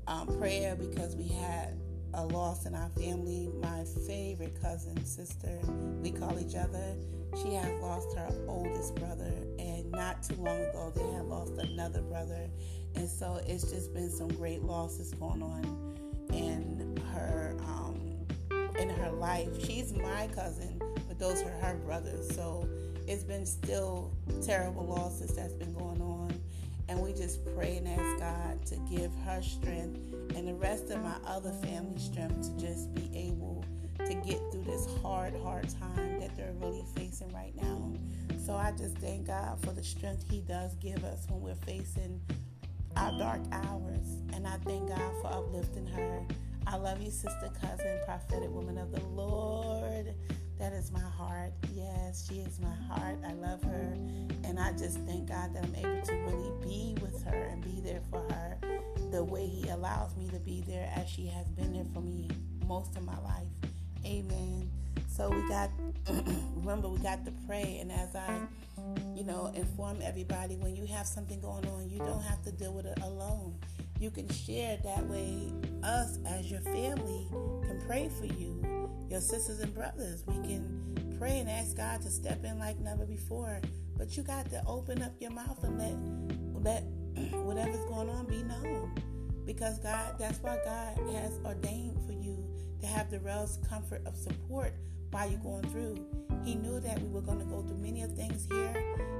[0.06, 1.78] um, prayer because we had
[2.14, 3.50] a loss in our family.
[3.60, 5.58] My favorite cousin, sister,
[6.02, 6.96] we call each other.
[7.42, 12.00] She has lost her oldest brother, and not too long ago, they had lost another
[12.02, 12.48] brother.
[12.96, 15.96] And so it's just been some great losses going on
[16.32, 18.00] in her um,
[18.78, 19.64] in her life.
[19.64, 22.34] She's my cousin, but those are her brothers.
[22.34, 22.68] So
[23.06, 24.12] it's been still
[24.44, 26.40] terrible losses that's been going on
[26.88, 29.98] and we just pray and ask God to give her strength
[30.34, 33.64] and the rest of my other family strength to just be able
[33.98, 37.92] to get through this hard, hard time that they're really facing right now.
[38.44, 42.20] So I just thank God for the strength He does give us when we're facing
[42.96, 44.06] our dark hours.
[44.32, 46.26] And I thank God for uplifting her.
[46.66, 50.14] I love you, sister, cousin, prophetic woman of the Lord.
[50.58, 51.52] That is my heart.
[51.74, 53.18] Yes, she is my heart.
[53.26, 53.92] I love her.
[54.44, 57.80] And I just thank God that I'm able to really be with her and be
[57.82, 58.58] there for her
[59.10, 62.28] the way He allows me to be there as she has been there for me
[62.66, 63.46] most of my life.
[64.04, 64.70] Amen.
[65.16, 65.70] So we got,
[66.56, 67.78] remember, we got to pray.
[67.80, 68.38] And as I,
[69.14, 72.74] you know, inform everybody, when you have something going on, you don't have to deal
[72.74, 73.54] with it alone.
[73.98, 75.50] You can share that way.
[75.82, 80.22] Us as your family can pray for you your sisters and brothers.
[80.26, 83.60] We can pray and ask God to step in like never before.
[83.96, 86.82] But you got to open up your mouth and let let
[87.44, 88.94] whatever's going on be known.
[89.46, 92.44] Because God, that's why God has ordained for you
[92.80, 94.74] to have the real's comfort of support
[95.24, 96.04] you're going through.
[96.44, 98.72] He knew that we were going to go through many of things here.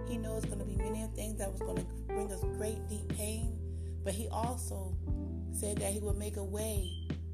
[0.08, 2.40] He knew it's going to be many of things that was going to bring us
[2.56, 3.58] great deep pain.
[4.04, 4.96] But he also
[5.52, 6.90] said that he would make a way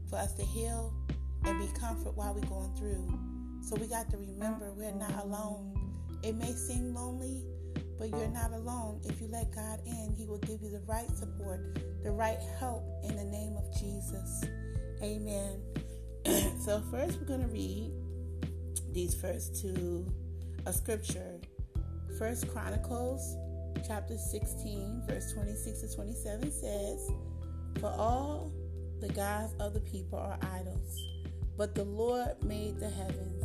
[0.09, 0.95] for us to heal
[1.45, 3.07] and be comfort while we're going through.
[3.63, 5.75] So we got to remember we're not alone.
[6.23, 7.43] It may seem lonely,
[7.99, 9.01] but you're not alone.
[9.05, 12.85] If you let God in, He will give you the right support, the right help
[13.05, 14.45] in the name of Jesus.
[15.03, 15.61] Amen.
[16.65, 17.93] so first we're going to read
[18.93, 20.07] these first two
[20.67, 21.41] a scripture.
[22.19, 23.37] First Chronicles
[23.87, 27.11] chapter 16 verse 26 to 27 says,
[27.81, 28.53] "For all
[29.01, 31.01] the gods of the people are idols,
[31.57, 33.45] but the Lord made the heavens.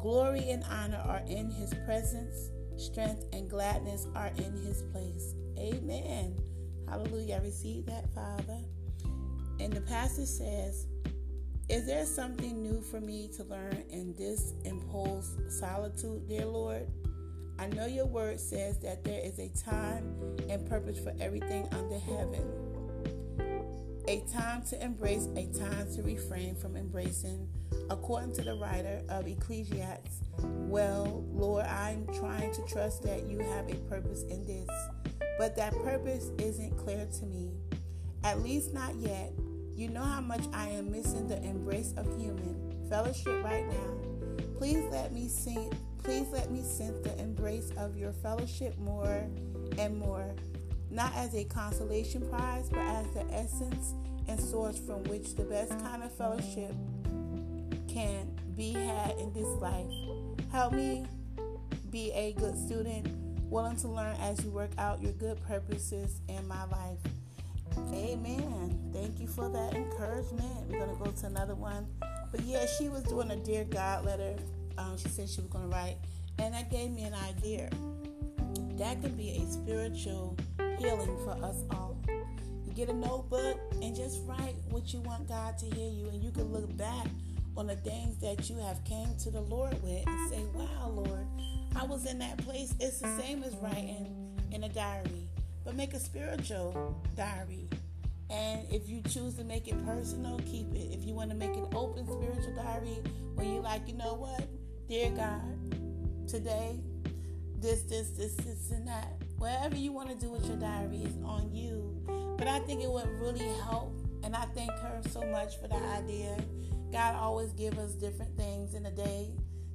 [0.00, 5.34] Glory and honor are in his presence, strength and gladness are in his place.
[5.58, 6.36] Amen.
[6.88, 7.40] Hallelujah.
[7.42, 8.58] Receive that, Father.
[9.60, 10.86] And the passage says,
[11.68, 16.86] Is there something new for me to learn in this imposed solitude, dear Lord?
[17.58, 21.98] I know your word says that there is a time and purpose for everything under
[21.98, 22.68] heaven
[24.08, 27.46] a time to embrace, a time to refrain from embracing.
[27.90, 33.68] According to the writer of Ecclesiastes, well, Lord, I'm trying to trust that you have
[33.70, 34.68] a purpose in this,
[35.38, 37.52] but that purpose isn't clear to me.
[38.24, 39.30] At least not yet.
[39.78, 44.42] You know how much I am missing the embrace of human fellowship right now.
[44.56, 45.70] Please let me see.
[46.02, 49.24] Please let me sense the embrace of your fellowship more
[49.78, 50.34] and more
[50.90, 53.94] not as a consolation prize, but as the essence
[54.26, 56.74] and source from which the best kind of fellowship
[57.86, 59.92] can be had in this life.
[60.50, 61.06] Help me
[61.90, 63.06] be a good student,
[63.48, 66.98] willing to learn as you work out your good purposes in my life.
[67.92, 68.87] Amen.
[69.38, 70.66] For that encouragement.
[70.68, 71.86] We're going to go to another one.
[72.32, 74.34] But yeah, she was doing a Dear God letter.
[74.76, 75.96] Um, she said she was going to write.
[76.40, 77.70] And that gave me an idea.
[78.78, 80.36] That could be a spiritual
[80.80, 81.96] healing for us all.
[82.66, 86.08] You get a notebook and just write what you want God to hear you.
[86.08, 87.06] And you can look back
[87.56, 91.26] on the things that you have came to the Lord with and say, wow, Lord,
[91.76, 92.74] I was in that place.
[92.80, 95.28] It's the same as writing in a diary,
[95.64, 97.68] but make a spiritual diary.
[98.30, 100.92] And if you choose to make it personal, keep it.
[100.92, 102.98] If you want to make an open spiritual diary
[103.34, 104.46] where you like, you know what,
[104.88, 106.78] dear God, today,
[107.58, 109.14] this, this, this, this, and that.
[109.38, 112.02] Whatever you want to do with your diary is on you.
[112.36, 113.94] But I think it would really help.
[114.22, 116.36] And I thank her so much for the idea.
[116.92, 119.28] God always give us different things in a day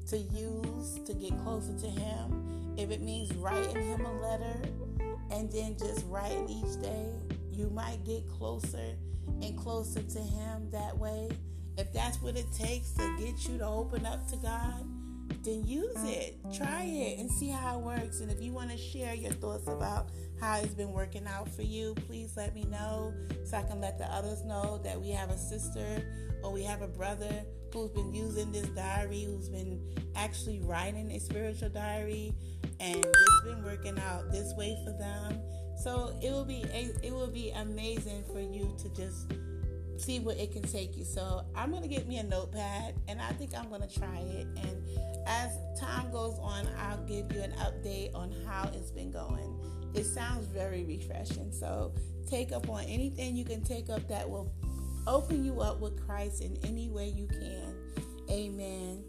[0.09, 2.75] to use to get closer to Him.
[2.77, 4.61] If it means writing Him a letter
[5.31, 7.09] and then just writing each day,
[7.53, 8.95] you might get closer
[9.41, 11.29] and closer to Him that way.
[11.77, 14.85] If that's what it takes to get you to open up to God,
[15.43, 16.37] then use it.
[16.53, 18.19] Try it and see how it works.
[18.19, 21.63] And if you want to share your thoughts about how it's been working out for
[21.63, 23.13] you, please let me know
[23.45, 26.03] so I can let the others know that we have a sister
[26.43, 29.81] or we have a brother who's been using this diary, who's been
[30.15, 32.33] actually writing a spiritual diary,
[32.79, 35.41] and it's been working out this way for them.
[35.83, 36.63] So it will be
[37.03, 39.33] it will be amazing for you to just
[39.97, 41.03] see where it can take you.
[41.03, 44.47] So I'm gonna get me a notepad, and I think I'm gonna try it.
[44.55, 44.81] And
[45.27, 49.59] as time goes on, I'll give you an update on how it's been going.
[49.93, 51.51] It sounds very refreshing.
[51.51, 51.93] So
[52.29, 54.51] take up on anything you can take up that will
[55.05, 57.75] open you up with Christ in any way you can.
[58.29, 59.03] Amen.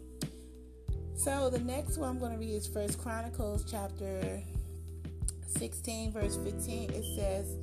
[1.15, 4.43] So the next one I'm going to read is First Chronicles chapter
[5.57, 6.91] 16 verse 15.
[6.91, 7.57] It says,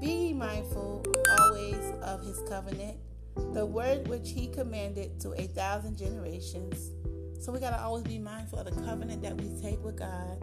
[0.00, 1.04] "Be mindful
[1.40, 2.98] always of his covenant,
[3.54, 6.90] the word which he commanded to a thousand generations."
[7.40, 10.42] So we got to always be mindful of the covenant that we take with God.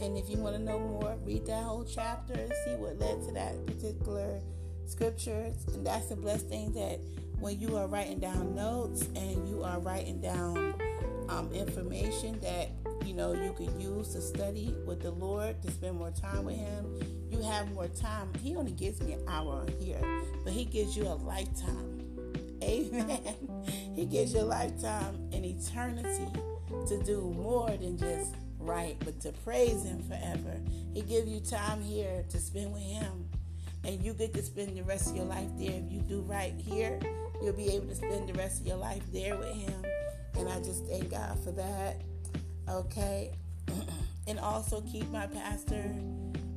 [0.00, 3.24] And if you want to know more, read that whole chapter and see what led
[3.26, 4.40] to that particular
[4.86, 5.54] scriptures.
[5.72, 6.98] And that's the blessed thing that
[7.38, 10.74] when you are writing down notes and you are writing down
[11.28, 12.70] um, information that
[13.06, 16.56] you know you could use to study with the Lord to spend more time with
[16.56, 18.32] Him, you have more time.
[18.42, 20.00] He only gives me an hour here,
[20.44, 22.00] but He gives you a lifetime.
[22.62, 23.36] Amen.
[23.94, 26.26] he gives you a lifetime and eternity
[26.88, 30.60] to do more than just write, but to praise Him forever.
[30.94, 33.28] He gives you time here to spend with Him
[33.84, 35.72] and you get to spend the rest of your life there.
[35.72, 36.98] If you do right here,
[37.42, 39.84] you'll be able to spend the rest of your life there with Him.
[40.36, 41.96] And I just thank God for that.
[42.68, 43.30] Okay.
[44.26, 45.84] and also keep my pastor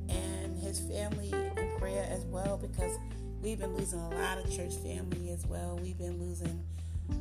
[0.08, 2.96] and his family in prayer as well because
[3.42, 5.78] we've been losing a lot of church family as well.
[5.82, 6.64] We've been losing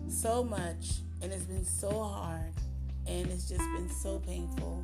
[0.10, 2.54] so much and it's been so hard
[3.08, 4.84] and it's just been so painful.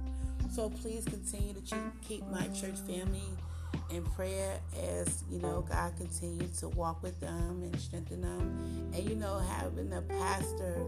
[0.51, 1.75] So please continue to
[2.07, 3.23] keep my church family
[3.89, 8.91] in prayer as you know God continues to walk with them and strengthen them.
[8.93, 10.85] And you know, having a pastor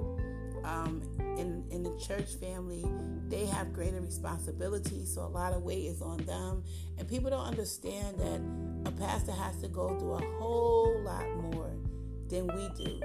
[0.65, 1.01] um,
[1.37, 2.83] in in the church family,
[3.29, 6.63] they have greater responsibility, so a lot of weight is on them.
[6.97, 11.71] And people don't understand that a pastor has to go through a whole lot more
[12.29, 13.01] than we do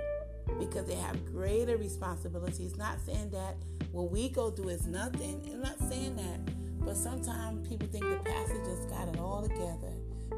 [0.59, 2.77] because they have greater responsibilities.
[2.77, 3.57] Not saying that
[3.93, 5.49] what we go through is nothing.
[5.53, 9.93] I'm not saying that but sometimes people think the pastor just got it all together.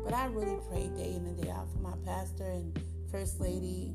[0.04, 2.78] But I really pray day in and day out for my pastor and
[3.10, 3.94] first lady.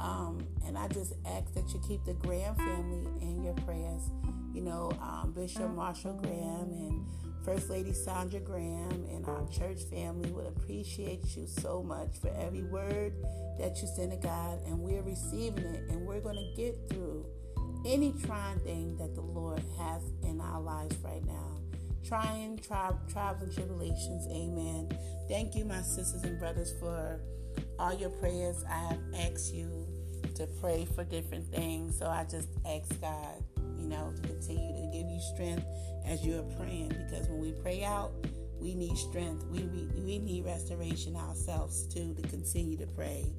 [0.00, 4.10] Um, and I just ask that you keep the Graham family in your prayers.
[4.52, 7.04] You know, um, Bishop Marshall Graham and
[7.44, 12.62] First Lady Sandra Graham and our church family would appreciate you so much for every
[12.62, 13.12] word
[13.58, 14.58] that you send to God.
[14.66, 17.26] And we're receiving it and we're going to get through
[17.84, 21.60] any trying thing that the Lord has in our lives right now
[22.06, 24.26] trying tri- trials and tribulations.
[24.30, 24.88] Amen.
[25.28, 27.20] Thank you, my sisters and brothers, for
[27.78, 28.64] all your prayers.
[28.68, 29.86] I have asked you
[30.34, 31.98] to pray for different things.
[31.98, 33.42] So I just ask God,
[33.78, 35.64] you know, to continue to give you strength
[36.06, 36.88] as you are praying.
[36.88, 38.12] Because when we pray out,
[38.60, 39.44] we need strength.
[39.46, 43.32] We, we, we need restoration ourselves too to continue to pray.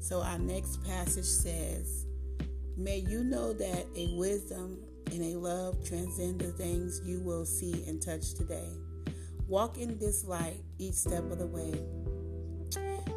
[0.00, 2.06] So our next passage says,
[2.76, 4.78] May you know that a wisdom
[5.10, 8.68] and a love transcend the things you will see and touch today.
[9.48, 11.72] Walk in this light each step of the way.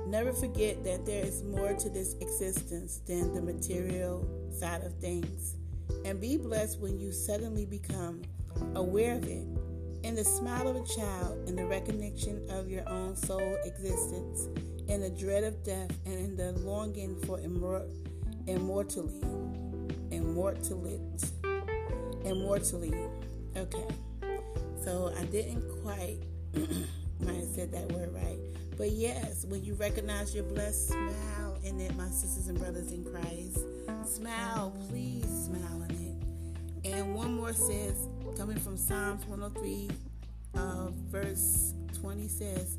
[0.07, 5.55] Never forget that there is more to this existence than the material side of things.
[6.05, 8.23] And be blessed when you suddenly become
[8.75, 9.45] aware of it.
[10.03, 14.47] In the smile of a child, in the recognition of your own soul existence,
[14.87, 17.87] in the dread of death, and in the longing for immor-.
[18.47, 19.27] Immortality.
[22.25, 23.07] Immortality.
[23.55, 23.85] Okay.
[24.83, 26.17] So I didn't quite
[26.55, 28.39] have said that word right.
[28.79, 33.03] But yes, when you recognize your blessed, smile in it, my sisters and brothers in
[33.03, 33.59] Christ.
[34.05, 35.95] Smile, please smile in
[36.85, 36.93] it.
[36.93, 38.07] And one more says,
[38.37, 39.89] coming from Psalms 103,
[40.55, 42.77] uh, verse 20 says,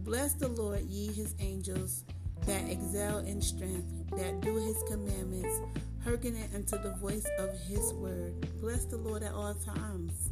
[0.00, 2.04] Bless the Lord, ye his angels
[2.44, 5.60] that excel in strength, that do his commandments,
[6.04, 8.34] hearkening unto the voice of his word.
[8.60, 10.28] Bless the Lord at all times.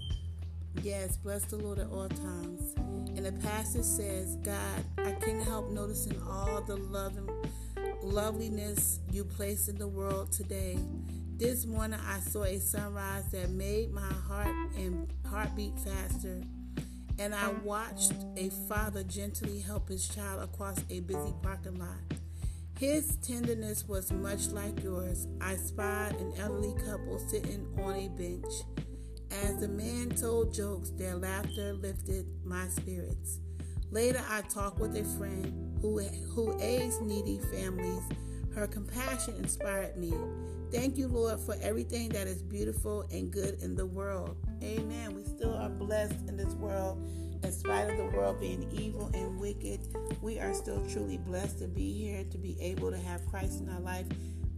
[0.82, 2.74] Yes, bless the Lord at all times.
[3.16, 7.28] And the passage says, God, I can't help noticing all the love and
[8.02, 10.78] loveliness you place in the world today.
[11.36, 16.40] This morning I saw a sunrise that made my heart and heartbeat faster.
[17.18, 21.98] And I watched a father gently help his child across a busy parking lot.
[22.78, 25.26] His tenderness was much like yours.
[25.42, 28.86] I spied an elderly couple sitting on a bench.
[29.30, 33.38] As the man told jokes, their laughter lifted my spirits.
[33.90, 38.02] Later, I talked with a friend who, who aids needy families.
[38.54, 40.12] Her compassion inspired me.
[40.72, 44.36] Thank you, Lord, for everything that is beautiful and good in the world.
[44.62, 45.14] Amen.
[45.14, 47.04] We still are blessed in this world.
[47.42, 49.80] In spite of the world being evil and wicked,
[50.20, 53.68] we are still truly blessed to be here, to be able to have Christ in
[53.70, 54.06] our life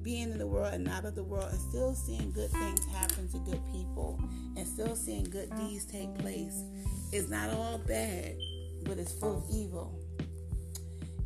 [0.03, 3.29] being in the world and not of the world and still seeing good things happen
[3.31, 4.21] to good people
[4.57, 6.63] and still seeing good deeds take place
[7.13, 8.37] is not all bad,
[8.85, 9.99] but it's full of evil.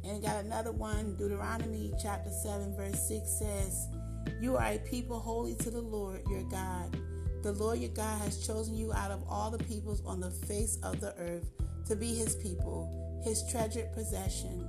[0.04, 3.88] And got another one, Deuteronomy chapter 7, verse 6 says,
[4.40, 6.96] You are a people holy to the Lord your God.
[7.42, 10.78] The Lord your God has chosen you out of all the peoples on the face
[10.82, 11.50] of the earth
[11.88, 14.68] to be his people, his treasured possession.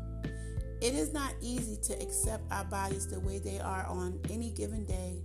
[0.80, 4.86] It is not easy to accept our bodies the way they are on any given
[4.86, 5.22] day.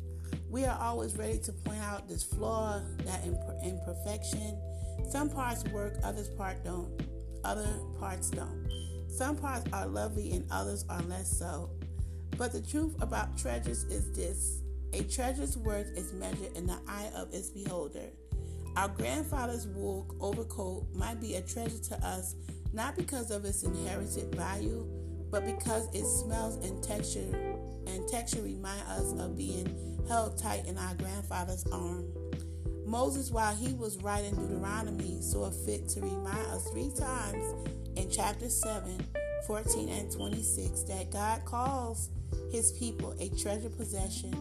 [0.49, 4.59] We are always ready to point out this flaw, that imperfection.
[5.11, 7.03] Some parts work, others part don't.
[7.45, 8.69] Other parts don't.
[9.09, 11.71] Some parts are lovely and others are less so.
[12.39, 14.63] But the truth about treasures is this
[14.95, 18.11] a treasure's worth is measured in the eye of its beholder.
[18.77, 22.37] Our grandfather's wool overcoat might be a treasure to us
[22.73, 24.87] not because of its inherited value,
[25.33, 27.57] but because it smells and texture
[27.87, 29.67] and texture remind us of being
[30.07, 32.05] held tight in our grandfather's arm.
[32.85, 37.45] Moses, while he was writing Deuteronomy, saw fit to remind us three times
[37.97, 39.05] in chapter 7,
[39.47, 42.11] 14, and 26 that God calls
[42.51, 44.35] his people a treasure possession,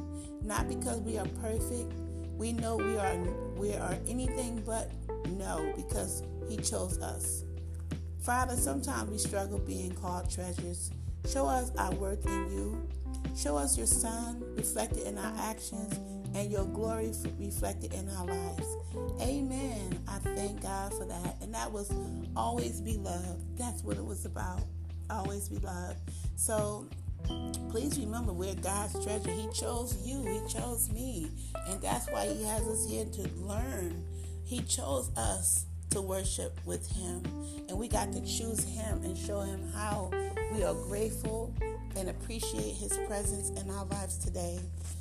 [0.43, 1.93] not because we are perfect.
[2.35, 3.15] We know we are
[3.55, 4.91] we are anything but
[5.29, 7.45] no, because he chose us.
[8.21, 10.91] Father, sometimes we struggle being called treasures.
[11.27, 12.87] Show us our worth in you.
[13.35, 15.99] Show us your Son reflected in our actions
[16.35, 18.67] and your glory reflected in our lives.
[19.21, 19.99] Amen.
[20.07, 21.37] I thank God for that.
[21.41, 21.91] And that was
[22.35, 23.57] always be loved.
[23.57, 24.61] That's what it was about.
[25.09, 25.97] Always be loved.
[26.35, 26.87] So
[27.69, 29.31] please remember we're God's treasure.
[29.31, 31.31] He chose you, He chose me.
[31.67, 34.03] And that's why He has us here to learn.
[34.43, 37.23] He chose us to worship with Him.
[37.69, 40.11] And we got to choose Him and show Him how
[40.53, 41.53] we are grateful
[41.95, 44.59] and appreciate His presence in our lives today.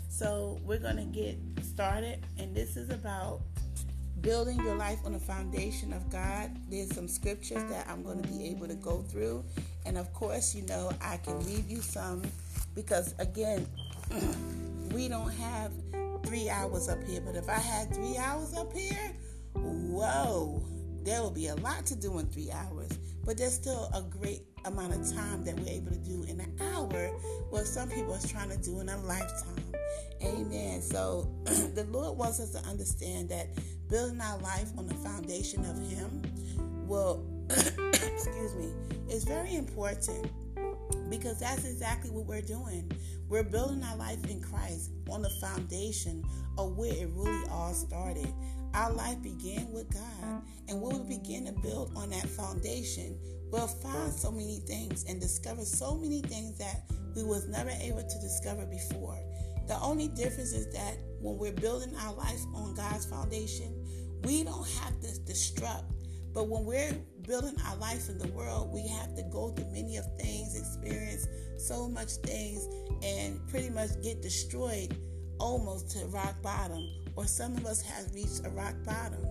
[0.09, 3.41] So we're going to get started, and this is about
[4.21, 6.51] building your life on the foundation of God.
[6.69, 9.45] There's some scriptures that I'm going to be able to go through.
[9.87, 12.23] And of course, you know, I can leave you some
[12.75, 13.67] because, again,
[14.93, 15.73] we don't have
[16.25, 17.21] three hours up here.
[17.25, 19.13] But if I had three hours up here,
[19.55, 20.63] whoa,
[21.05, 22.91] there will be a lot to do in three hours,
[23.25, 26.55] but there's still a great amount of time that we're able to do in an
[26.61, 27.09] hour
[27.51, 29.65] what some people are trying to do in a lifetime.
[30.23, 30.83] Amen.
[30.83, 33.49] So the Lord wants us to understand that
[33.89, 36.23] building our life on the foundation of Him
[36.87, 38.69] will, excuse me,
[39.09, 40.31] is very important
[41.09, 42.91] because that's exactly what we're doing.
[43.29, 46.25] We're building our life in Christ on the foundation
[46.59, 48.33] of where it really all started.
[48.75, 53.19] Our life began with God, and when we begin to build on that foundation,
[53.51, 56.83] we'll find so many things and discover so many things that
[57.17, 59.19] we was never able to discover before.
[59.67, 63.75] The only difference is that when we're building our life on God's foundation,
[64.25, 65.93] we don't have to disrupt
[66.33, 66.93] But when we're
[67.27, 71.27] building our life in the world, we have to go through many of things, experience
[71.59, 72.67] so much things,
[73.03, 74.97] and pretty much get destroyed
[75.41, 76.87] almost to rock bottom.
[77.21, 79.23] Or some of us have reached a rock bottom.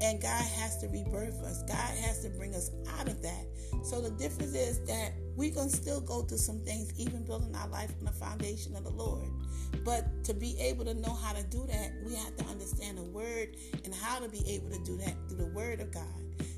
[0.00, 1.62] And God has to rebirth us.
[1.64, 3.44] God has to bring us out of that.
[3.84, 5.12] So the difference is that
[5.56, 8.84] going to still go through some things, even building our life on the foundation of
[8.84, 9.28] the Lord.
[9.84, 13.02] But to be able to know how to do that, we have to understand the
[13.02, 16.04] word and how to be able to do that through the word of God.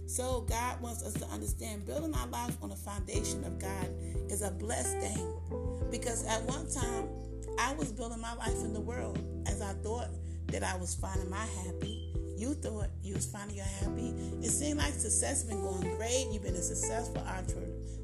[0.07, 3.89] So God wants us to understand building our life on the foundation of God
[4.31, 5.35] is a blessed thing.
[5.91, 7.09] Because at one time,
[7.59, 10.09] I was building my life in the world as I thought
[10.49, 12.13] that I was finding my happy.
[12.37, 14.15] You thought you was finding your happy.
[14.43, 16.29] It seemed like success been going great.
[16.33, 17.23] You've been a successful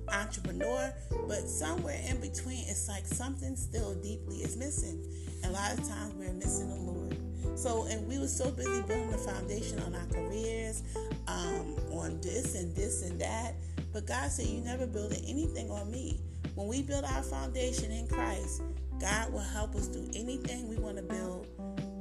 [0.09, 0.93] entrepreneur
[1.27, 5.05] but somewhere in between, it's like something still deeply is missing.
[5.43, 7.17] And a lot of times we're missing the Lord.
[7.59, 10.83] So, and we were so busy building the foundation on our careers,
[11.29, 13.55] um, on this and this and that.
[13.93, 16.21] But God said, You never build anything on me.
[16.55, 18.63] When we build our foundation in Christ,
[19.01, 21.47] God will help us do anything we want to build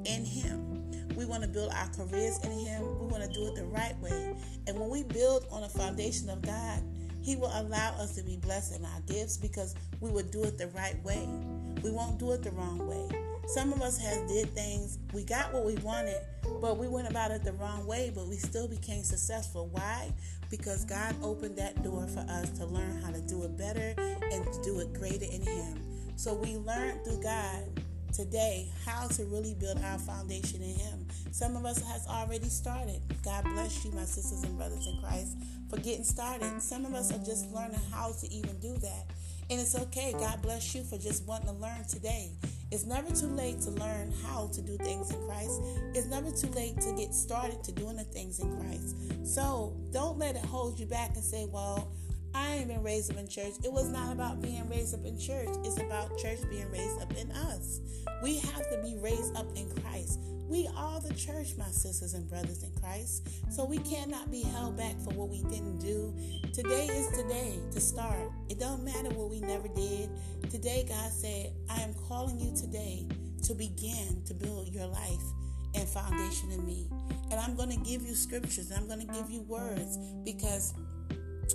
[0.06, 0.74] in Him.
[1.16, 2.82] We want to build our careers in Him.
[3.00, 4.36] We want to do it the right way.
[4.68, 6.82] And when we build on a foundation of God,
[7.24, 10.58] he will allow us to be blessed in our gifts because we will do it
[10.58, 11.28] the right way.
[11.82, 13.08] We won't do it the wrong way.
[13.48, 16.22] Some of us has did things, we got what we wanted,
[16.62, 19.68] but we went about it the wrong way, but we still became successful.
[19.72, 20.14] Why?
[20.50, 24.46] Because God opened that door for us to learn how to do it better and
[24.46, 26.14] to do it greater in Him.
[26.16, 27.64] So we learned through God
[28.14, 31.08] today how to really build our foundation in Him.
[31.32, 33.02] Some of us has already started.
[33.24, 35.38] God bless you, my sisters and brothers in Christ
[35.70, 36.62] for getting started.
[36.62, 39.06] Some of us are just learning how to even do that.
[39.50, 40.14] And it's okay.
[40.14, 42.32] God bless you for just wanting to learn today.
[42.72, 45.62] It's never too late to learn how to do things in Christ.
[45.94, 48.96] It's never too late to get started to doing the things in Christ.
[49.26, 51.92] So don't let it hold you back and say, well,
[52.34, 53.54] I ain't been raised up in church.
[53.64, 55.50] It was not about being raised up in church.
[55.64, 57.80] It's about church being raised up in us.
[58.22, 60.20] We have to be raised up in Christ.
[60.48, 63.28] We are the church, my sisters and brothers in Christ.
[63.52, 66.14] So we cannot be held back for what we didn't do.
[66.54, 68.32] Today is today to start.
[68.50, 70.10] It don't matter what we never did.
[70.52, 73.08] Today, God said, I am calling you today
[73.44, 75.24] to begin to build your life
[75.76, 76.88] and foundation in me.
[77.32, 80.74] And I'm going to give you scriptures and I'm going to give you words because,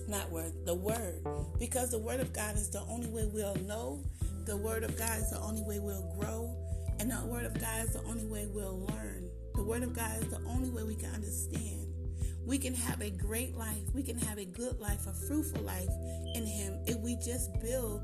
[0.07, 1.26] not word, the word.
[1.59, 4.05] Because the word of God is the only way we'll know.
[4.44, 6.55] The word of God is the only way we'll grow.
[7.01, 9.30] And the Word of God is the only way we'll learn.
[9.55, 11.86] The Word of God is the only way we can understand.
[12.44, 13.82] We can have a great life.
[13.94, 15.88] We can have a good life, a fruitful life
[16.34, 18.03] in Him if we just build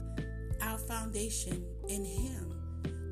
[0.62, 2.54] our foundation in Him.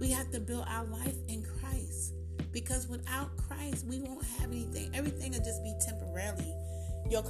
[0.01, 2.15] We have to build our life in Christ
[2.53, 4.91] because without Christ, we won't have anything.
[4.95, 6.55] Everything will just be temporarily.
[7.11, 7.23] Your,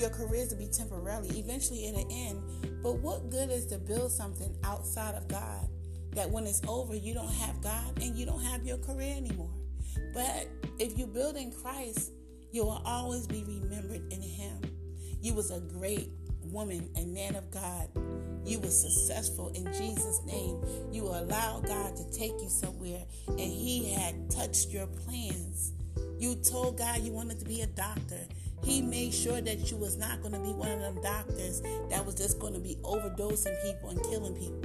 [0.00, 2.82] your careers to be temporarily, eventually the end.
[2.82, 5.68] But what good is to build something outside of God?
[6.16, 9.50] that when it's over, you don't have God and you don't have your career anymore.
[10.12, 10.48] But
[10.78, 12.10] if you build in Christ,
[12.50, 14.60] you will always be remembered in Him.
[15.20, 16.08] You was a great
[16.42, 17.88] woman and man of God.
[18.46, 20.62] You were successful in Jesus' name.
[20.90, 25.72] You allowed God to take you somewhere, and He had touched your plans.
[26.18, 28.20] You told God you wanted to be a doctor.
[28.66, 32.04] He made sure that you was not going to be one of them doctors that
[32.04, 34.60] was just going to be overdosing people and killing people.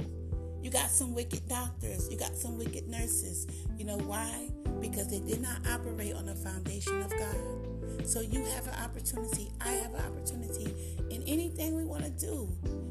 [0.60, 3.46] You got some wicked doctors, you got some wicked nurses.
[3.78, 4.48] You know why?
[4.80, 8.08] Because they did not operate on the foundation of God.
[8.08, 10.74] So you have an opportunity, I have an opportunity
[11.08, 12.50] in anything we want to do.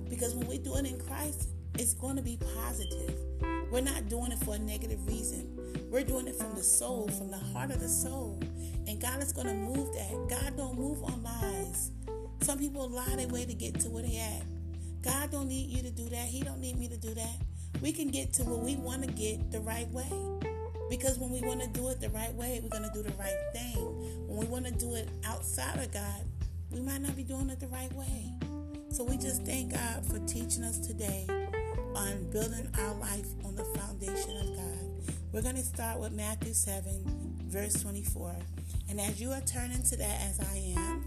[0.10, 3.18] Because when we do it in Christ, it's going to be positive.
[3.70, 5.58] We're not doing it for a negative reason.
[5.90, 8.40] We're doing it from the soul, from the heart of the soul.
[8.88, 10.28] And God is going to move that.
[10.30, 11.92] God don't move on lies.
[12.42, 14.44] Some people lie their way to get to where they at.
[15.04, 16.28] God don't need you to do that.
[16.28, 17.38] He don't need me to do that
[17.82, 20.10] we can get to where we want to get the right way.
[20.90, 23.14] Because when we want to do it the right way, we're going to do the
[23.18, 24.28] right thing.
[24.28, 26.26] When we want to do it outside of God,
[26.70, 28.34] we might not be doing it the right way.
[28.90, 31.26] So we just thank God for teaching us today
[31.96, 35.16] on building our life on the foundation of God.
[35.32, 38.36] We're going to start with Matthew 7, verse 24.
[38.92, 41.06] And as you are turning to that, as I am,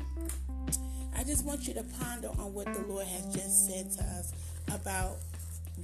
[1.15, 4.33] I just want you to ponder on what the Lord has just said to us
[4.73, 5.19] about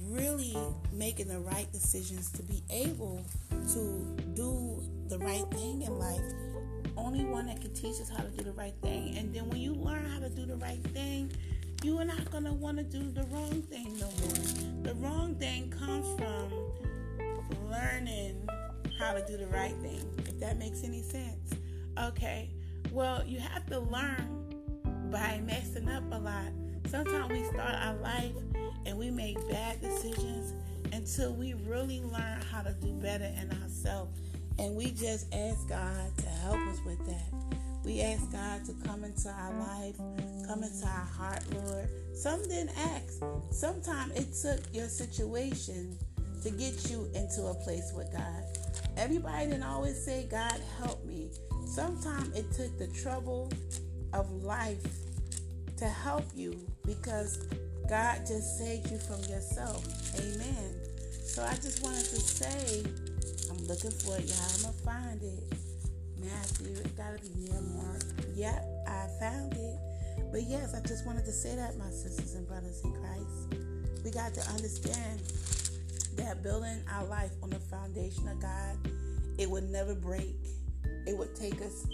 [0.07, 0.57] really
[0.91, 6.23] making the right decisions to be able to do the right thing in life.
[6.97, 9.15] Only one that can teach us how to do the right thing.
[9.15, 11.31] And then when you learn how to do the right thing,
[11.83, 14.83] you are not going to want to do the wrong thing no more.
[14.83, 16.51] The wrong thing comes from
[17.69, 18.49] learning
[18.97, 21.60] how to do the right thing, if that makes any sense.
[21.99, 22.49] Okay,
[22.91, 26.47] well, you have to learn by messing up a lot.
[26.87, 28.33] Sometimes we start our life
[28.85, 30.53] and we make bad decisions
[30.93, 34.19] until we really learn how to do better in ourselves.
[34.57, 37.57] And we just ask God to help us with that.
[37.83, 39.97] We ask God to come into our life,
[40.47, 41.89] come into our heart, Lord.
[42.13, 43.23] Some didn't ask.
[43.51, 45.97] Sometimes it took your situation
[46.43, 48.43] to get you into a place with God.
[48.97, 51.31] Everybody didn't always say, God, help me.
[51.71, 53.49] Sometimes it took the trouble
[54.11, 54.83] of life
[55.77, 57.47] to help you because
[57.89, 59.87] God just saved you from yourself.
[60.19, 60.75] Amen.
[61.23, 62.83] So I just wanted to say,
[63.49, 64.51] I'm looking for it, y'all.
[64.53, 65.43] I'm going to find it.
[66.19, 68.03] Matthew, it got to be near Mark.
[68.35, 69.79] Yep, I found it.
[70.29, 73.55] But yes, I just wanted to say that, my sisters and brothers in Christ.
[74.03, 75.21] We got to understand
[76.17, 78.77] that building our life on the foundation of God,
[79.37, 80.35] it would never break.
[81.05, 81.85] It would take us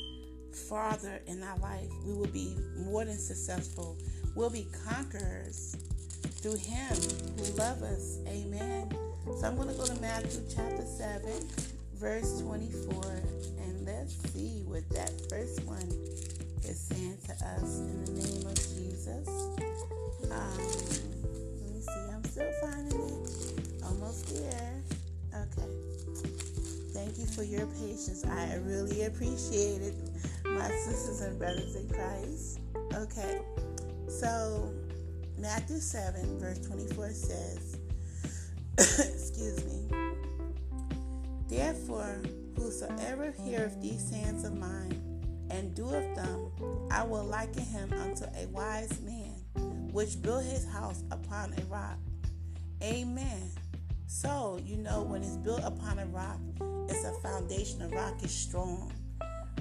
[0.70, 1.89] farther in our life.
[2.05, 3.97] We will be more than successful.
[4.36, 5.78] We'll be conquerors
[6.41, 6.95] through Him
[7.38, 8.20] who loves us.
[8.28, 8.89] Amen.
[9.39, 11.22] So I'm going to go to Matthew chapter 7,
[11.95, 13.03] verse 24,
[13.60, 15.89] and let's see what that first one
[16.64, 19.28] is saying to us in the name of Jesus.
[20.32, 20.58] Um,
[21.62, 22.12] let me see.
[22.14, 23.84] I'm still finding it.
[23.84, 24.82] Almost there.
[25.34, 25.87] Okay.
[27.08, 28.26] Thank you for your patience.
[28.26, 29.95] I really appreciate it,
[30.43, 32.60] my sisters and brothers in Christ.
[32.93, 33.39] Okay.
[34.10, 34.74] So,
[35.38, 37.78] Matthew 7, verse 24 says,
[38.78, 39.89] Excuse me.
[41.47, 42.22] Therefore,
[42.58, 45.01] whosoever heareth these sayings of mine
[45.49, 46.51] and doeth them,
[46.91, 51.99] I will liken him unto a wise man, which built his house upon a rock.
[52.84, 53.49] Amen.
[54.08, 56.39] So, you know, when it's built upon a rock,
[57.08, 57.82] a foundation.
[57.82, 58.91] A rock is strong.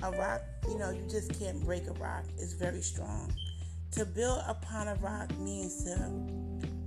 [0.02, 2.24] A rock, you know, you just can't break a rock.
[2.38, 3.32] It's very strong.
[3.92, 6.10] To build upon a rock means to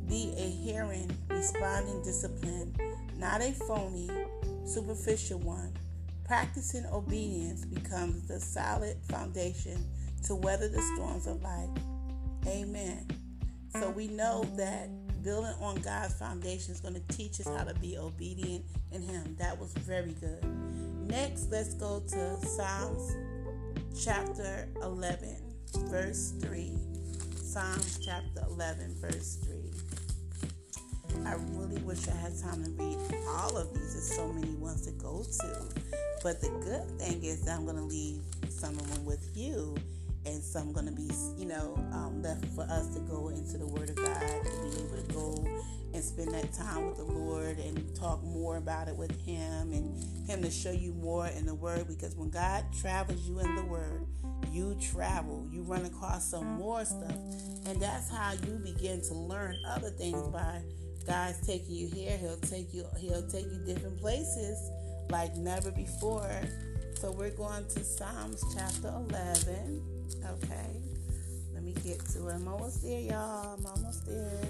[0.08, 2.76] be a hearing, responding discipline,
[3.18, 4.10] not a phony,
[4.66, 5.74] superficial one.
[6.26, 9.84] Practicing obedience becomes the solid foundation
[10.26, 11.70] to weather the storms of life.
[12.46, 13.08] Amen.
[13.80, 14.90] So we know that
[15.24, 19.36] building on God's foundation is going to teach us how to be obedient in Him.
[19.40, 20.44] That was very good.
[21.08, 23.16] Next, let's go to Psalms
[24.04, 25.36] chapter 11,
[25.90, 26.74] verse 3.
[27.36, 29.56] Psalms chapter 11, verse 3.
[31.26, 32.98] I really wish I had time to read
[33.28, 33.94] all of these.
[33.94, 35.62] There's so many ones to go to.
[36.24, 39.76] But the good thing is that I'm going to leave some of them with you,
[40.30, 43.68] and some going to be, you know, um, left for us to go into the
[43.68, 45.62] Word of God, to be able to go
[45.94, 50.28] and spend that time with the Lord and talk more about it with Him and
[50.28, 51.88] Him to show you more in the Word.
[51.88, 54.06] Because when God travels you in the Word,
[54.52, 57.18] you travel, you run across some more stuff,
[57.66, 60.62] and that's how you begin to learn other things by
[61.08, 62.18] God's taking you here.
[62.18, 62.86] He'll take you.
[63.00, 64.72] He'll take you different places
[65.10, 66.32] like never before.
[67.00, 69.99] So we're going to Psalms chapter 11.
[70.18, 70.82] Okay,
[71.54, 72.34] let me get to it.
[72.34, 73.58] I'm almost there, y'all.
[73.58, 74.50] I'm almost there.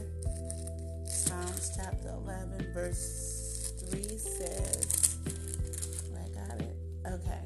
[1.05, 6.75] Psalms chapter 11, verse 3 says, oh, I got it.
[7.05, 7.41] Okay,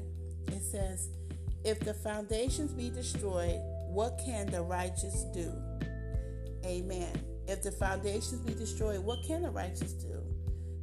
[0.48, 1.08] it says,
[1.64, 5.50] "If the foundations be destroyed, what can the righteous do?"
[6.64, 7.12] Amen.
[7.46, 10.22] If the foundations be destroyed, what can the righteous do?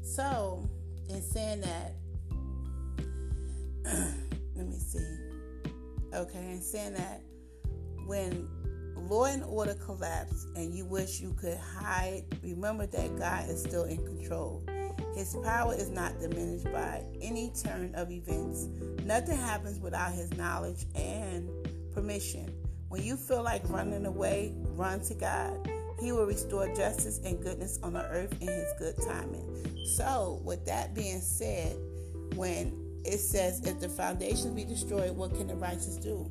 [0.04, 0.70] So,
[1.10, 1.94] in saying that,
[6.22, 7.24] Okay, in saying that,
[8.06, 8.48] when
[8.96, 13.86] law and order collapse and you wish you could hide, remember that God is still
[13.86, 14.64] in control.
[15.16, 18.68] His power is not diminished by any turn of events.
[19.04, 21.50] Nothing happens without his knowledge and
[21.92, 22.54] permission.
[22.90, 25.72] When you feel like running away, run to God.
[26.00, 29.86] He will restore justice and goodness on the earth in his good timing.
[29.96, 31.76] So, with that being said,
[32.36, 36.30] when it says, if the foundations be destroyed, what can the righteous do?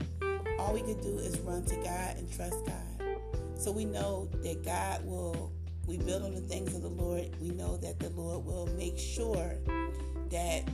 [0.59, 3.17] All we can do is run to God and trust God.
[3.57, 5.53] So we know that God will,
[5.87, 7.31] we build on the things of the Lord.
[7.41, 9.55] We know that the Lord will make sure
[10.31, 10.65] that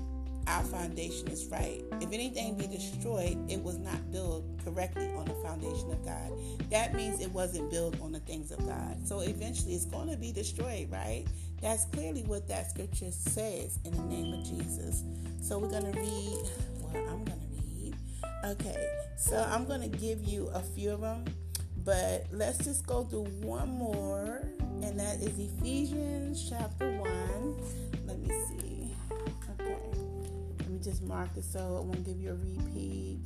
[0.46, 1.82] our foundation is right.
[2.00, 6.30] If anything be destroyed, it was not built correctly on the foundation of God.
[6.70, 8.96] That means it wasn't built on the things of God.
[9.06, 11.24] So eventually it's going to be destroyed, right?
[11.66, 15.02] That's clearly what that scripture says in the name of Jesus.
[15.42, 16.48] So we're going to read,
[16.78, 17.96] well, I'm going to read.
[18.44, 18.86] Okay,
[19.16, 21.24] so I'm going to give you a few of them,
[21.78, 24.42] but let's just go through one more,
[24.80, 27.56] and that is Ephesians chapter 1.
[28.06, 28.94] Let me see
[29.60, 29.76] Okay,
[30.60, 33.18] let me just mark it so it won't give you a repeat.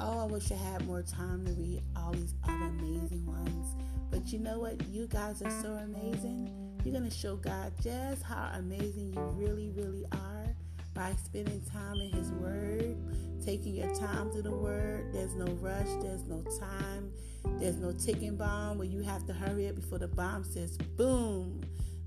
[0.00, 3.76] Oh, I wish I had more time to read all these other amazing ones.
[4.10, 4.84] But you know what?
[4.88, 6.65] You guys are so amazing.
[6.86, 10.54] You're going to show God just how amazing you really, really are
[10.94, 12.96] by spending time in His Word,
[13.44, 15.12] taking your time to the Word.
[15.12, 17.10] There's no rush, there's no time,
[17.58, 21.60] there's no ticking bomb where you have to hurry up before the bomb says boom.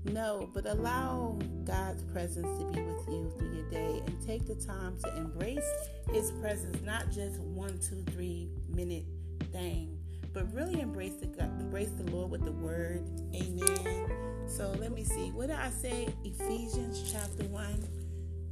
[0.06, 4.54] No, but allow God's presence to be with you through your day and take the
[4.54, 5.70] time to embrace
[6.10, 9.04] His presence, not just one, two, three minute
[9.52, 9.98] thing,
[10.32, 11.26] but really embrace the
[11.60, 13.04] embrace the Lord with the Word.
[13.34, 14.29] Amen.
[14.50, 15.30] So let me see.
[15.30, 16.08] What did I say?
[16.24, 17.86] Ephesians chapter one.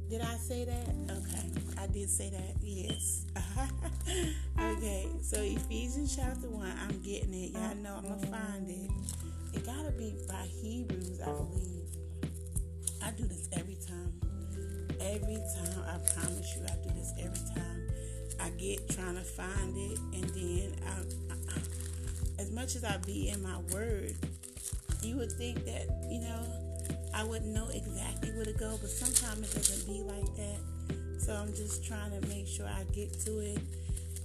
[0.09, 0.87] Did I say that?
[1.11, 2.55] Okay, I did say that.
[2.61, 3.25] Yes.
[4.59, 6.71] okay, so Ephesians chapter one.
[6.81, 7.51] I'm getting it.
[7.51, 8.89] Y'all know I'm gonna find it.
[9.53, 11.79] It gotta be by Hebrews, I believe.
[13.03, 14.13] I do this every time.
[15.01, 17.87] Every time, I promise you, I do this every time.
[18.39, 22.97] I get trying to find it, and then I, I, I, as much as I
[23.05, 24.15] be in my word,
[25.03, 26.45] you would think that you know
[27.13, 30.59] I wouldn't know exactly where to go, but sometimes it doesn't be like that.
[31.19, 33.59] So I'm just trying to make sure I get to it.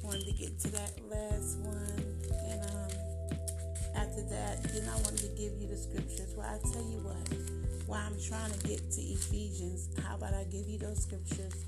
[0.02, 2.04] Wanted to get to that last one,
[2.44, 2.94] and um,
[3.96, 6.34] after that, then I wanted to give you the scriptures.
[6.36, 7.24] Well, I tell you what,
[7.86, 11.64] while I'm trying to get to Ephesians, how about I give you those scriptures?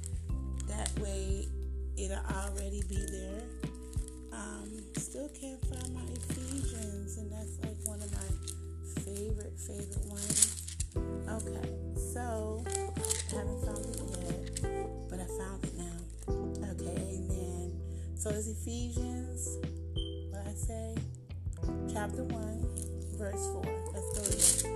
[0.68, 1.48] That way,
[1.96, 3.42] it'll already be there.
[4.32, 7.75] Um, still can't find my Ephesians, and that's like
[9.16, 10.76] favorite, favorite ones.
[11.26, 15.98] Okay, so I haven't found it yet, but I found it now.
[16.72, 17.72] Okay, amen.
[18.14, 19.56] So it's Ephesians,
[20.30, 20.94] what I say?
[21.92, 22.66] chapter 1,
[23.16, 23.64] verse 4.
[23.94, 24.72] Let's go there.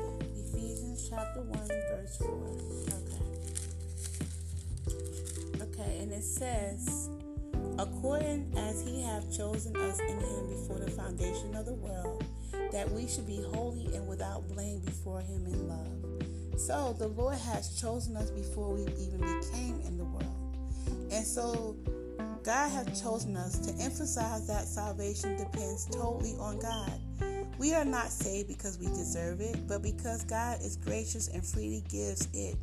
[0.49, 2.29] Ephesians chapter 1, verse 4.
[2.97, 3.25] Okay.
[5.63, 7.11] Okay, and it says,
[7.79, 12.25] according as he hath chosen us in him before the foundation of the world,
[12.73, 16.59] that we should be holy and without blame before him in love.
[16.61, 20.57] So the Lord has chosen us before we even became in the world.
[21.11, 21.77] And so
[22.45, 27.01] God has chosen us to emphasize that salvation depends totally on God.
[27.59, 31.85] We are not saved because we deserve it, but because God is gracious and freely
[31.91, 32.57] gives it.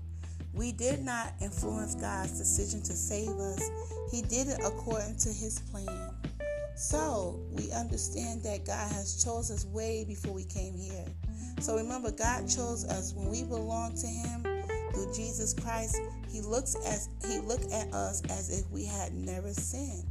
[0.54, 3.70] We did not influence God's decision to save us,
[4.12, 6.17] He did it according to His plan.
[6.78, 11.06] So we understand that God has chosen us way before we came here.
[11.60, 14.44] So remember, God chose us when we belong to Him
[14.94, 15.98] through Jesus Christ.
[16.30, 20.06] He looks as He looked at us as if we had never sinned.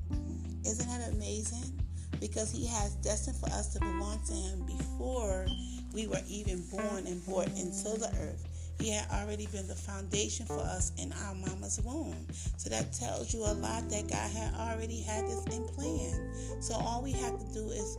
[0.65, 1.77] Isn't that amazing?
[2.21, 5.47] because He has destined for us to belong to Him before
[5.93, 8.45] we were even born and brought into the earth.
[8.79, 12.27] He had already been the foundation for us in our mama's womb.
[12.57, 16.33] So that tells you a lot that God had already had this in plan.
[16.61, 17.99] So all we have to do is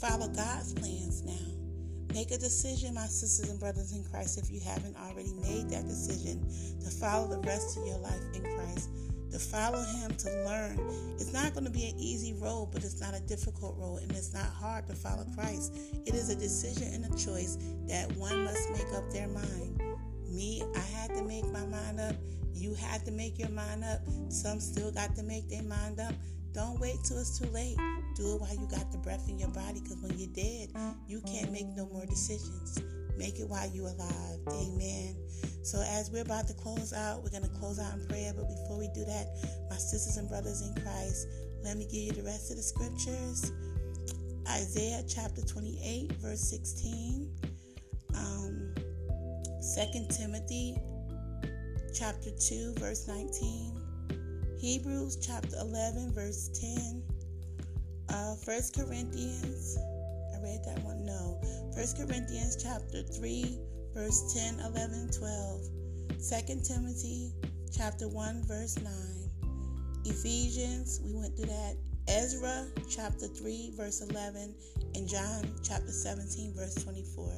[0.00, 2.14] follow God's plans now.
[2.14, 5.86] Make a decision, my sisters and brothers in Christ, if you haven't already made that
[5.86, 6.40] decision
[6.80, 8.88] to follow the rest of your life in Christ
[9.30, 10.78] to follow him, to learn.
[11.14, 14.10] It's not going to be an easy road, but it's not a difficult road, and
[14.12, 15.76] it's not hard to follow Christ.
[16.06, 19.82] It is a decision and a choice that one must make up their mind.
[20.28, 22.16] Me, I had to make my mind up.
[22.54, 24.00] You had to make your mind up.
[24.28, 26.14] Some still got to make their mind up.
[26.52, 27.76] Don't wait till it's too late.
[28.16, 30.70] Do it while you got the breath in your body because when you're dead,
[31.06, 32.80] you can't make no more decisions.
[33.18, 34.40] Make it while you're alive.
[34.48, 35.16] Amen.
[35.62, 38.32] So, as we're about to close out, we're going to close out in prayer.
[38.34, 39.26] But before we do that,
[39.68, 41.28] my sisters and brothers in Christ,
[41.62, 43.52] let me give you the rest of the scriptures.
[44.48, 47.30] Isaiah chapter 28, verse 16.
[48.14, 48.65] Um,
[49.76, 50.74] 2 Timothy
[51.92, 53.78] chapter 2, verse 19.
[54.58, 57.02] Hebrews chapter 11, verse 10.
[58.08, 59.76] Uh, 1 Corinthians,
[60.34, 61.38] I read that one, no.
[61.74, 63.58] 1 Corinthians chapter 3,
[63.92, 65.60] verse 10, 11, 12.
[66.08, 67.34] 2 Timothy
[67.70, 68.92] chapter 1, verse 9.
[70.06, 71.76] Ephesians, we went through that.
[72.08, 74.54] Ezra chapter 3, verse 11.
[74.94, 77.30] And John chapter 17, verse 24.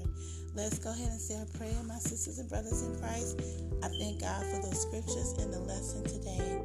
[0.59, 3.41] Let's go ahead and say a prayer, my sisters and brothers in Christ.
[3.81, 6.61] I thank God for those scriptures in the lesson today.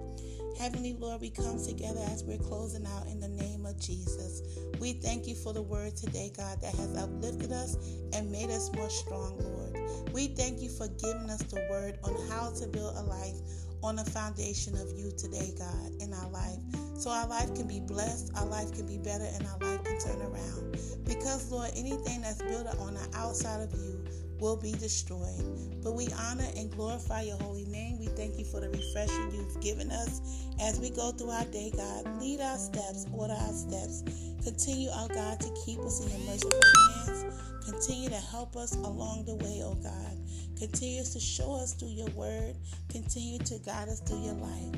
[0.57, 4.41] Heavenly Lord, we come together as we're closing out in the name of Jesus.
[4.79, 7.77] We thank you for the word today, God, that has uplifted us
[8.13, 9.77] and made us more strong, Lord.
[10.11, 13.37] We thank you for giving us the word on how to build a life
[13.84, 16.57] on the foundation of you today, God, in our life.
[16.97, 19.99] So our life can be blessed, our life can be better, and our life can
[19.99, 20.77] turn around.
[21.05, 24.03] Because, Lord, anything that's built on the outside of you
[24.39, 25.43] will be destroyed.
[25.84, 27.99] But we honor and glorify your holy name.
[27.99, 30.21] We thank you for the refreshing you've given us
[30.61, 32.21] as we go through our day, God.
[32.21, 34.03] Lead our steps, order our steps.
[34.43, 36.59] Continue, our God, to keep us in your merciful
[36.95, 37.25] hands.
[37.65, 40.17] Continue to help us along the way, oh God.
[40.64, 42.55] Continue to show us through your word.
[42.88, 44.72] Continue to guide us through your light.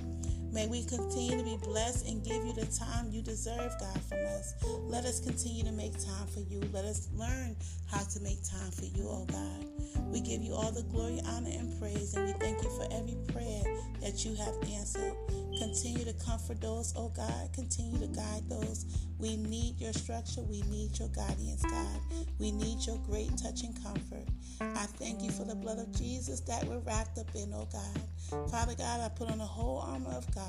[0.55, 4.19] May we continue to be blessed and give you the time you deserve, God, from
[4.19, 4.53] us.
[4.87, 6.61] Let us continue to make time for you.
[6.71, 7.57] Let us learn
[7.91, 9.65] how to make time for you, oh God.
[10.13, 13.17] We give you all the glory, honor, and praise, and we thank you for every
[13.33, 13.63] prayer
[13.99, 15.13] that you have answered.
[15.59, 17.51] Continue to comfort those, oh God.
[17.53, 18.85] Continue to guide those.
[19.19, 20.41] We need your structure.
[20.41, 21.99] We need your guidance, God.
[22.39, 24.23] We need your great touch and comfort.
[24.61, 28.49] I thank you for the blood of Jesus that we're wrapped up in, oh God.
[28.49, 30.44] Father God, I put on the whole armor of God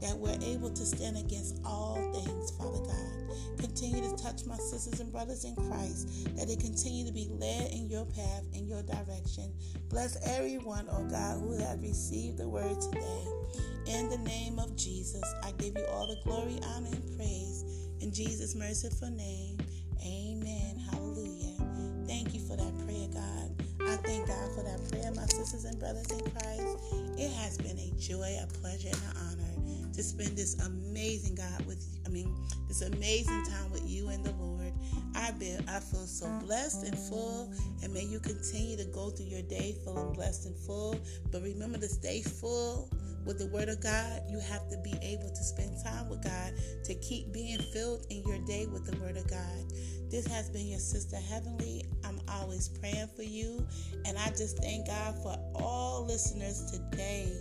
[0.00, 3.58] that we're able to stand against all things, Father God.
[3.58, 7.70] Continue to touch my sisters and brothers in Christ, that they continue to be led
[7.70, 9.52] in your path, in your direction.
[9.88, 13.24] Bless everyone, oh God, who have received the word today.
[13.86, 17.64] In the name of Jesus, I give you all the glory, honor, and praise.
[18.00, 19.58] In Jesus' merciful name,
[24.12, 26.76] thank God for that prayer, my sisters and brothers in Christ.
[27.16, 31.66] It has been a joy, a pleasure, and an honor to spend this amazing God
[31.66, 32.34] with I mean
[32.68, 34.72] this amazing time with you and the Lord.
[35.14, 37.52] I been I feel so blessed and full
[37.82, 41.00] and may you continue to go through your day feeling blessed and full.
[41.30, 42.90] But remember to stay full
[43.24, 44.22] with the word of God.
[44.28, 46.52] You have to be able to spend time with God
[46.84, 49.72] to keep being filled in your day with the word of God.
[50.10, 51.84] This has been your sister Heavenly.
[52.04, 53.66] I'm always praying for you
[54.04, 57.32] and I just thank God for all listeners today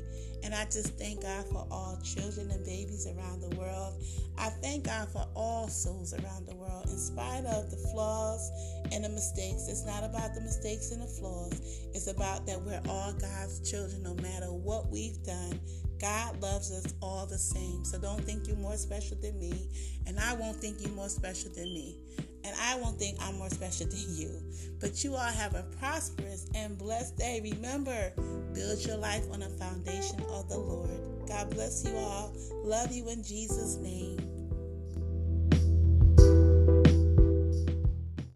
[0.43, 3.93] and I just thank God for all children and babies around the world.
[4.37, 8.49] I thank God for all souls around the world, in spite of the flaws
[8.91, 9.67] and the mistakes.
[9.67, 11.59] It's not about the mistakes and the flaws,
[11.93, 15.59] it's about that we're all God's children no matter what we've done.
[16.01, 17.85] God loves us all the same.
[17.85, 19.69] So don't think you're more special than me,
[20.07, 21.97] and I won't think you're more special than me
[22.43, 24.41] and I won't think I'm more special than you.
[24.79, 27.41] But you all have a prosperous and blessed day.
[27.43, 28.11] Remember,
[28.53, 30.89] build your life on a foundation of the Lord.
[31.27, 32.33] God bless you all.
[32.63, 34.20] Love you in Jesus' name.